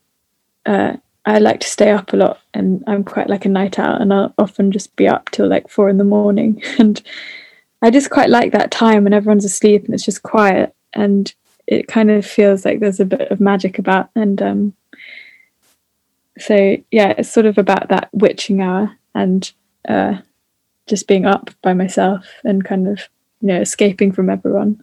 Uh, 0.66 0.96
I 1.26 1.38
like 1.38 1.60
to 1.60 1.68
stay 1.68 1.90
up 1.90 2.12
a 2.12 2.16
lot, 2.16 2.40
and 2.52 2.82
I'm 2.86 3.04
quite 3.04 3.28
like 3.28 3.44
a 3.44 3.50
night 3.50 3.78
owl, 3.78 3.96
and 3.96 4.12
I'll 4.12 4.34
often 4.36 4.72
just 4.72 4.96
be 4.96 5.06
up 5.06 5.30
till 5.30 5.48
like 5.48 5.68
four 5.68 5.88
in 5.88 5.98
the 5.98 6.04
morning. 6.04 6.62
And 6.78 7.00
I 7.82 7.90
just 7.90 8.10
quite 8.10 8.28
like 8.28 8.52
that 8.52 8.70
time 8.70 9.04
when 9.04 9.14
everyone's 9.14 9.46
asleep 9.46 9.86
and 9.86 9.94
it's 9.94 10.04
just 10.04 10.22
quiet, 10.22 10.74
and 10.92 11.32
it 11.66 11.86
kind 11.86 12.10
of 12.10 12.26
feels 12.26 12.64
like 12.64 12.80
there's 12.80 13.00
a 13.00 13.04
bit 13.04 13.30
of 13.30 13.40
magic 13.40 13.78
about. 13.78 14.10
And 14.14 14.42
um, 14.42 14.74
so 16.40 16.76
yeah, 16.90 17.14
it's 17.18 17.30
sort 17.30 17.46
of 17.46 17.58
about 17.58 17.88
that 17.88 18.08
witching 18.12 18.60
hour 18.60 18.96
and 19.14 19.52
uh, 19.88 20.18
just 20.86 21.06
being 21.06 21.26
up 21.26 21.50
by 21.62 21.74
myself 21.74 22.26
and 22.44 22.64
kind 22.64 22.88
of 22.88 23.08
you 23.40 23.48
know 23.48 23.60
escaping 23.60 24.12
from 24.12 24.30
everyone, 24.30 24.82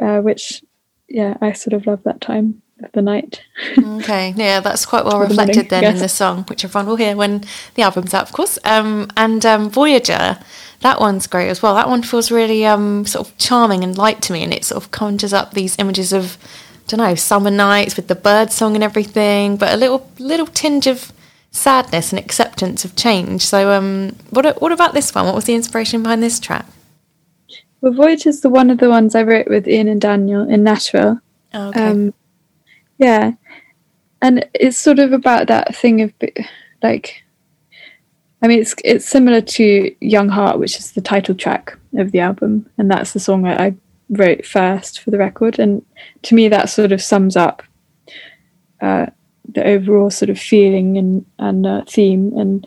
uh, 0.00 0.20
which 0.20 0.62
yeah, 1.08 1.36
I 1.40 1.52
sort 1.52 1.74
of 1.74 1.86
love 1.86 2.02
that 2.04 2.20
time. 2.20 2.62
of 2.82 2.92
the 2.92 3.02
night. 3.02 3.42
okay, 3.76 4.32
yeah, 4.36 4.60
that's 4.60 4.86
quite 4.86 5.04
well 5.04 5.20
reflected 5.28 5.56
morning, 5.56 5.68
then 5.68 5.84
in 5.94 5.98
the 5.98 6.08
song, 6.08 6.44
which 6.44 6.64
everyone 6.64 6.86
will 6.86 6.96
hear 6.96 7.16
when 7.16 7.44
the 7.74 7.82
album's 7.82 8.14
out, 8.14 8.28
of 8.28 8.32
course. 8.32 8.58
Um, 8.64 9.10
and 9.16 9.44
um, 9.44 9.70
Voyager, 9.70 10.38
that 10.80 11.00
one's 11.00 11.26
great 11.26 11.48
as 11.48 11.60
well. 11.62 11.74
That 11.74 11.88
one 11.88 12.02
feels 12.02 12.30
really 12.30 12.64
um, 12.64 13.04
sort 13.04 13.26
of 13.26 13.36
charming 13.38 13.82
and 13.82 13.98
light 13.98 14.22
to 14.22 14.32
me, 14.32 14.44
and 14.44 14.54
it 14.54 14.64
sort 14.64 14.82
of 14.82 14.90
conjures 14.90 15.32
up 15.32 15.54
these 15.54 15.76
images 15.78 16.12
of, 16.12 16.38
don't 16.88 16.98
know, 16.98 17.14
summer 17.14 17.50
nights 17.50 17.96
with 17.96 18.08
the 18.08 18.14
bird 18.14 18.50
song 18.50 18.74
and 18.74 18.82
everything, 18.82 19.56
but 19.56 19.72
a 19.72 19.76
little 19.76 20.10
little 20.18 20.46
tinge 20.46 20.86
of 20.86 21.12
sadness 21.50 22.12
and 22.12 22.18
acceptance 22.18 22.84
of 22.84 22.96
change. 22.96 23.44
So, 23.44 23.72
um, 23.72 24.16
what 24.30 24.60
what 24.60 24.72
about 24.72 24.94
this 24.94 25.14
one? 25.14 25.26
What 25.26 25.34
was 25.34 25.44
the 25.44 25.54
inspiration 25.54 26.02
behind 26.02 26.22
this 26.22 26.40
track? 26.40 26.66
Well, 27.80 27.92
Voyage 27.92 28.26
is 28.26 28.40
the 28.40 28.48
one 28.48 28.70
of 28.70 28.78
the 28.78 28.88
ones 28.88 29.14
I 29.14 29.22
wrote 29.22 29.48
with 29.48 29.68
Ian 29.68 29.88
and 29.88 30.00
Daniel 30.00 30.48
in 30.48 30.64
Nashville. 30.64 31.20
Oh, 31.54 31.68
okay. 31.68 31.86
Um, 31.86 32.14
yeah, 32.98 33.32
and 34.22 34.48
it's 34.54 34.78
sort 34.78 34.98
of 34.98 35.12
about 35.12 35.46
that 35.48 35.76
thing 35.76 36.00
of 36.00 36.12
like, 36.82 37.22
I 38.42 38.48
mean, 38.48 38.60
it's 38.60 38.74
it's 38.82 39.06
similar 39.06 39.42
to 39.42 39.94
Young 40.00 40.30
Heart, 40.30 40.58
which 40.58 40.78
is 40.78 40.92
the 40.92 41.02
title 41.02 41.34
track 41.34 41.76
of 41.98 42.12
the 42.12 42.20
album, 42.20 42.68
and 42.78 42.90
that's 42.90 43.12
the 43.12 43.20
song 43.20 43.46
I, 43.46 43.66
I 43.66 43.74
wrote 44.10 44.46
first 44.46 45.00
for 45.00 45.10
the 45.10 45.18
record. 45.18 45.58
And 45.58 45.84
to 46.22 46.34
me, 46.34 46.48
that 46.48 46.70
sort 46.70 46.92
of 46.92 47.02
sums 47.02 47.36
up 47.36 47.62
uh, 48.80 49.06
the 49.52 49.64
overall 49.66 50.10
sort 50.10 50.30
of 50.30 50.38
feeling 50.38 50.98
and 50.98 51.26
and 51.38 51.66
uh, 51.66 51.84
theme, 51.86 52.36
and 52.36 52.66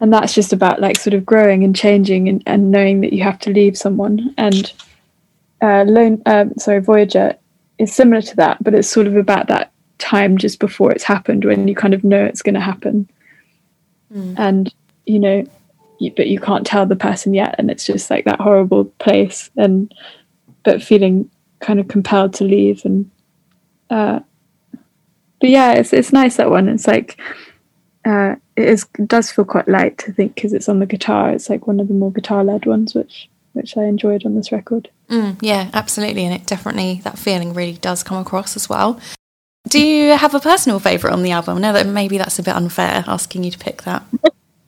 and 0.00 0.12
that's 0.12 0.34
just 0.34 0.52
about 0.52 0.80
like 0.80 0.96
sort 0.96 1.14
of 1.14 1.24
growing 1.26 1.64
and 1.64 1.76
changing 1.76 2.28
and, 2.28 2.42
and 2.46 2.70
knowing 2.70 3.00
that 3.00 3.12
you 3.12 3.22
have 3.22 3.38
to 3.40 3.50
leave 3.50 3.76
someone. 3.76 4.34
And 4.36 4.72
uh, 5.62 5.84
lone 5.84 6.22
um, 6.26 6.52
sorry 6.58 6.80
voyager 6.80 7.36
is 7.78 7.94
similar 7.94 8.20
to 8.20 8.36
that 8.36 8.62
but 8.62 8.74
it's 8.74 8.88
sort 8.88 9.06
of 9.06 9.16
about 9.16 9.48
that 9.48 9.72
time 9.98 10.36
just 10.36 10.60
before 10.60 10.92
it's 10.92 11.04
happened 11.04 11.44
when 11.44 11.66
you 11.66 11.74
kind 11.74 11.94
of 11.94 12.04
know 12.04 12.22
it's 12.22 12.42
going 12.42 12.54
to 12.54 12.60
happen 12.60 13.08
and 14.36 14.74
you 15.06 15.18
know 15.18 15.44
you, 15.98 16.12
but 16.16 16.28
you 16.28 16.38
can't 16.38 16.66
tell 16.66 16.86
the 16.86 16.96
person 16.96 17.34
yet 17.34 17.54
and 17.58 17.70
it's 17.70 17.86
just 17.86 18.10
like 18.10 18.24
that 18.24 18.40
horrible 18.40 18.84
place. 18.84 19.50
And 19.56 19.92
but 20.64 20.82
feeling 20.82 21.30
kind 21.60 21.80
of 21.80 21.88
compelled 21.88 22.34
to 22.34 22.44
leave 22.44 22.84
and 22.84 23.10
uh 23.90 24.20
but 25.40 25.50
yeah 25.50 25.72
it's 25.72 25.92
it's 25.92 26.12
nice 26.12 26.36
that 26.36 26.50
one 26.50 26.68
it's 26.68 26.86
like 26.86 27.18
uh 28.04 28.34
it 28.56 28.68
is 28.68 28.86
it 28.98 29.08
does 29.08 29.30
feel 29.30 29.44
quite 29.44 29.68
light 29.68 30.04
i 30.08 30.12
think 30.12 30.34
because 30.34 30.52
it's 30.52 30.68
on 30.68 30.78
the 30.78 30.86
guitar 30.86 31.30
it's 31.30 31.48
like 31.48 31.66
one 31.66 31.80
of 31.80 31.88
the 31.88 31.94
more 31.94 32.12
guitar 32.12 32.44
led 32.44 32.66
ones 32.66 32.94
which 32.94 33.28
which 33.52 33.76
i 33.76 33.84
enjoyed 33.84 34.26
on 34.26 34.34
this 34.34 34.52
record 34.52 34.90
Mm, 35.08 35.36
yeah, 35.42 35.70
absolutely, 35.74 36.24
and 36.24 36.34
it 36.34 36.46
definitely 36.46 37.00
that 37.04 37.18
feeling 37.18 37.52
really 37.52 37.74
does 37.74 38.02
come 38.02 38.18
across 38.18 38.56
as 38.56 38.68
well. 38.68 38.98
Do 39.68 39.84
you 39.84 40.16
have 40.16 40.34
a 40.34 40.40
personal 40.40 40.78
favourite 40.78 41.12
on 41.12 41.22
the 41.22 41.30
album? 41.30 41.58
I 41.58 41.60
know 41.60 41.72
that 41.72 41.86
maybe 41.86 42.18
that's 42.18 42.38
a 42.38 42.42
bit 42.42 42.54
unfair 42.54 43.04
asking 43.06 43.44
you 43.44 43.50
to 43.50 43.58
pick 43.58 43.82
that. 43.82 44.02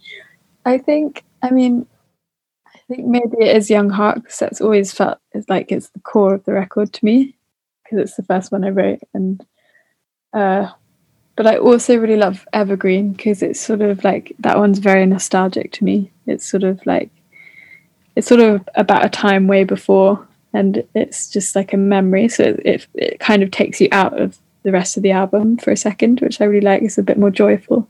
I 0.64 0.78
think, 0.78 1.22
I 1.42 1.50
mean, 1.50 1.86
think 2.88 3.06
maybe 3.06 3.36
it 3.40 3.56
is 3.56 3.70
Young 3.70 3.90
Heart 3.90 4.22
because 4.22 4.38
that's 4.38 4.60
always 4.60 4.92
felt 4.92 5.18
like 5.48 5.72
it's 5.72 5.88
the 5.90 6.00
core 6.00 6.34
of 6.34 6.44
the 6.44 6.52
record 6.52 6.92
to 6.92 7.04
me 7.04 7.36
because 7.82 7.98
it's 7.98 8.16
the 8.16 8.22
first 8.22 8.52
one 8.52 8.64
I 8.64 8.70
wrote. 8.70 9.00
And, 9.14 9.44
uh, 10.32 10.70
but 11.36 11.46
I 11.46 11.58
also 11.58 11.96
really 11.96 12.16
love 12.16 12.46
Evergreen 12.52 13.12
because 13.12 13.42
it's 13.42 13.60
sort 13.60 13.82
of 13.82 14.04
like 14.04 14.34
that 14.40 14.58
one's 14.58 14.78
very 14.78 15.04
nostalgic 15.06 15.72
to 15.72 15.84
me. 15.84 16.10
It's 16.26 16.46
sort 16.46 16.64
of 16.64 16.84
like, 16.86 17.10
it's 18.14 18.26
sort 18.26 18.40
of 18.40 18.66
about 18.74 19.04
a 19.04 19.10
time 19.10 19.46
way 19.46 19.64
before 19.64 20.26
and 20.52 20.82
it's 20.94 21.28
just 21.30 21.54
like 21.54 21.72
a 21.72 21.76
memory. 21.76 22.28
So 22.28 22.44
it, 22.44 22.60
it, 22.64 22.86
it 22.94 23.20
kind 23.20 23.42
of 23.42 23.50
takes 23.50 23.80
you 23.80 23.88
out 23.92 24.18
of 24.18 24.38
the 24.62 24.72
rest 24.72 24.96
of 24.96 25.02
the 25.02 25.12
album 25.12 25.58
for 25.58 25.70
a 25.70 25.76
second, 25.76 26.20
which 26.20 26.40
I 26.40 26.44
really 26.44 26.64
like. 26.64 26.82
It's 26.82 26.98
a 26.98 27.02
bit 27.02 27.18
more 27.18 27.30
joyful. 27.30 27.88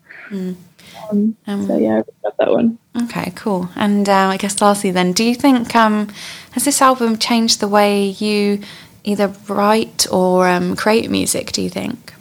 Um, 1.10 1.36
Um, 1.46 1.66
so 1.66 1.76
yeah, 1.76 1.88
I 1.88 1.94
really 1.94 2.04
love 2.24 2.34
that 2.38 2.50
one. 2.50 2.78
Okay, 3.02 3.32
cool. 3.34 3.68
And 3.76 4.08
uh, 4.08 4.28
I 4.28 4.36
guess 4.36 4.60
lastly, 4.60 4.90
then, 4.90 5.12
do 5.12 5.24
you 5.24 5.34
think 5.34 5.74
um, 5.74 6.08
has 6.52 6.64
this 6.64 6.82
album 6.82 7.18
changed 7.18 7.60
the 7.60 7.68
way 7.68 8.06
you 8.06 8.60
either 9.04 9.28
write 9.48 10.06
or 10.10 10.48
um, 10.48 10.76
create 10.76 11.10
music? 11.10 11.52
Do 11.52 11.62
you 11.62 11.70
think? 11.70 12.14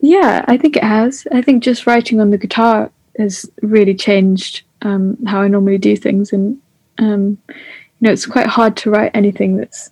Yeah, 0.00 0.44
I 0.46 0.56
think 0.56 0.76
it 0.76 0.84
has. 0.84 1.26
I 1.32 1.42
think 1.42 1.62
just 1.62 1.86
writing 1.86 2.20
on 2.20 2.30
the 2.30 2.38
guitar 2.38 2.90
has 3.18 3.50
really 3.62 3.94
changed 3.94 4.62
um, 4.82 5.16
how 5.26 5.40
I 5.40 5.48
normally 5.48 5.78
do 5.78 5.96
things, 5.96 6.32
and 6.32 6.58
um, 6.98 7.38
you 7.48 7.54
know, 8.00 8.12
it's 8.12 8.26
quite 8.26 8.46
hard 8.46 8.76
to 8.78 8.90
write 8.90 9.10
anything 9.14 9.56
that's 9.56 9.90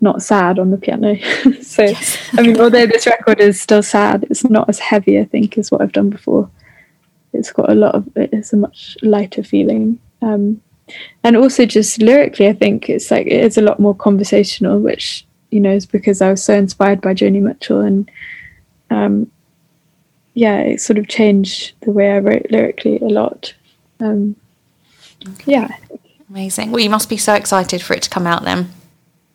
not 0.00 0.22
sad 0.22 0.58
on 0.58 0.70
the 0.70 0.76
piano. 0.76 1.16
so, 1.62 1.92
I 2.34 2.42
mean, 2.42 2.60
although 2.60 2.86
this 2.86 3.06
record 3.06 3.40
is 3.40 3.60
still 3.60 3.82
sad, 3.82 4.26
it's 4.30 4.44
not 4.44 4.68
as 4.68 4.78
heavy. 4.78 5.18
I 5.18 5.24
think 5.24 5.56
as 5.58 5.70
what 5.70 5.80
I've 5.80 5.92
done 5.92 6.10
before. 6.10 6.50
It's 7.32 7.52
got 7.52 7.70
a 7.70 7.74
lot 7.74 7.94
of. 7.94 8.08
It's 8.16 8.52
a 8.52 8.56
much 8.56 8.96
lighter 9.02 9.42
feeling, 9.42 9.98
um, 10.22 10.60
and 11.22 11.36
also 11.36 11.66
just 11.66 12.00
lyrically, 12.00 12.48
I 12.48 12.54
think 12.54 12.88
it's 12.88 13.10
like 13.10 13.26
it 13.26 13.44
is 13.44 13.58
a 13.58 13.62
lot 13.62 13.80
more 13.80 13.94
conversational, 13.94 14.78
which 14.78 15.26
you 15.50 15.60
know 15.60 15.72
is 15.72 15.84
because 15.86 16.22
I 16.22 16.30
was 16.30 16.42
so 16.42 16.54
inspired 16.54 17.00
by 17.00 17.14
Joni 17.14 17.42
Mitchell 17.42 17.80
and 17.80 18.10
um, 18.90 19.30
yeah, 20.32 20.60
it 20.60 20.80
sort 20.80 20.98
of 20.98 21.08
changed 21.08 21.74
the 21.80 21.90
way 21.90 22.12
I 22.12 22.18
wrote 22.18 22.46
lyrically 22.50 22.98
a 22.98 23.04
lot. 23.04 23.54
Um, 24.00 24.36
Yeah, 25.44 25.68
Amazing. 26.28 26.72
Well, 26.72 26.82
you 26.82 26.90
must 26.90 27.08
be 27.08 27.16
so 27.16 27.34
excited 27.34 27.82
for 27.82 27.94
it 27.94 28.02
to 28.02 28.10
come 28.10 28.26
out 28.26 28.44
then. 28.44 28.68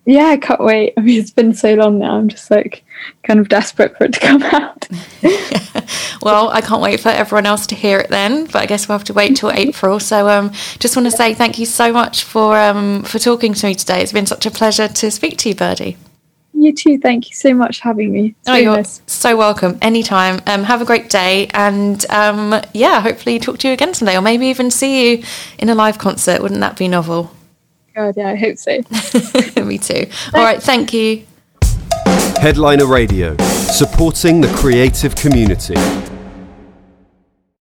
Yeah, 0.06 0.26
I 0.28 0.38
can't 0.38 0.64
wait. 0.64 0.94
I 0.98 1.02
mean, 1.02 1.20
it's 1.20 1.32
been 1.32 1.54
so 1.54 1.76
long 1.76 2.00
now. 2.00 2.16
I'm 2.18 2.28
just 2.28 2.50
like 2.50 2.84
kind 3.24 3.40
of 3.40 3.50
desperate 3.50 3.96
for 3.98 4.06
it 4.06 4.14
to 4.14 4.20
come 4.20 4.44
out. 4.44 4.88
Well, 6.24 6.50
I 6.50 6.62
can't 6.62 6.82
wait 6.84 7.00
for 7.00 7.10
everyone 7.10 7.48
else 7.48 7.66
to 7.68 7.76
hear 7.76 7.98
it 8.00 8.10
then, 8.10 8.46
but 8.46 8.58
I 8.58 8.66
guess 8.68 8.88
we'll 8.88 8.98
have 8.98 9.06
to 9.06 9.14
wait 9.14 9.36
till 9.38 9.52
April. 9.52 10.00
So, 10.00 10.30
um, 10.30 10.52
just 10.78 10.96
want 10.96 11.08
to 11.08 11.12
say 11.12 11.34
thank 11.34 11.58
you 11.58 11.66
so 11.66 11.92
much 11.92 12.24
for 12.24 12.58
um, 12.60 13.02
for 13.04 13.18
talking 13.18 13.56
to 13.56 13.66
me 13.66 13.74
today. 13.74 14.02
It's 14.04 14.12
been 14.12 14.28
such 14.28 14.46
a 14.46 14.52
pleasure 14.52 14.88
to 14.88 15.10
speak 15.10 15.38
to 15.40 15.50
you, 15.50 15.56
Birdy. 15.56 15.98
You 16.54 16.76
too. 16.76 17.00
Thank 17.00 17.30
you 17.30 17.36
so 17.36 17.56
much 17.56 17.80
for 17.80 17.86
having 17.86 18.12
me. 18.12 18.36
It's 18.40 18.50
Oh, 18.50 18.56
you're 18.56 18.76
nice. 18.76 19.02
so 19.08 19.36
welcome. 19.36 19.80
Anytime. 19.82 20.42
Um, 20.46 20.64
have 20.64 20.82
a 20.82 20.86
great 20.86 21.10
day, 21.10 21.48
and 21.56 22.06
um, 22.12 22.62
yeah, 22.74 23.02
hopefully 23.02 23.40
talk 23.40 23.58
to 23.60 23.68
you 23.68 23.74
again 23.74 23.96
someday, 23.96 24.16
or 24.16 24.22
maybe 24.22 24.46
even 24.48 24.70
see 24.70 25.14
you 25.18 25.24
in 25.58 25.70
a 25.70 25.76
live 25.76 25.98
concert. 25.98 26.42
Wouldn't 26.44 26.62
that 26.62 26.78
be 26.78 26.88
novel? 26.88 27.32
God, 27.96 28.16
yeah, 28.18 28.30
I 28.30 28.36
hope 28.36 28.58
so. 28.58 28.78
me 29.64 29.78
too. 29.78 30.08
All 30.34 30.44
right, 30.44 30.62
thank 30.62 30.94
you. 30.94 31.26
Headliner 32.40 32.86
Radio, 32.88 33.36
supporting 33.38 34.42
the 34.42 34.52
creative 34.56 35.16
community. 35.16 35.76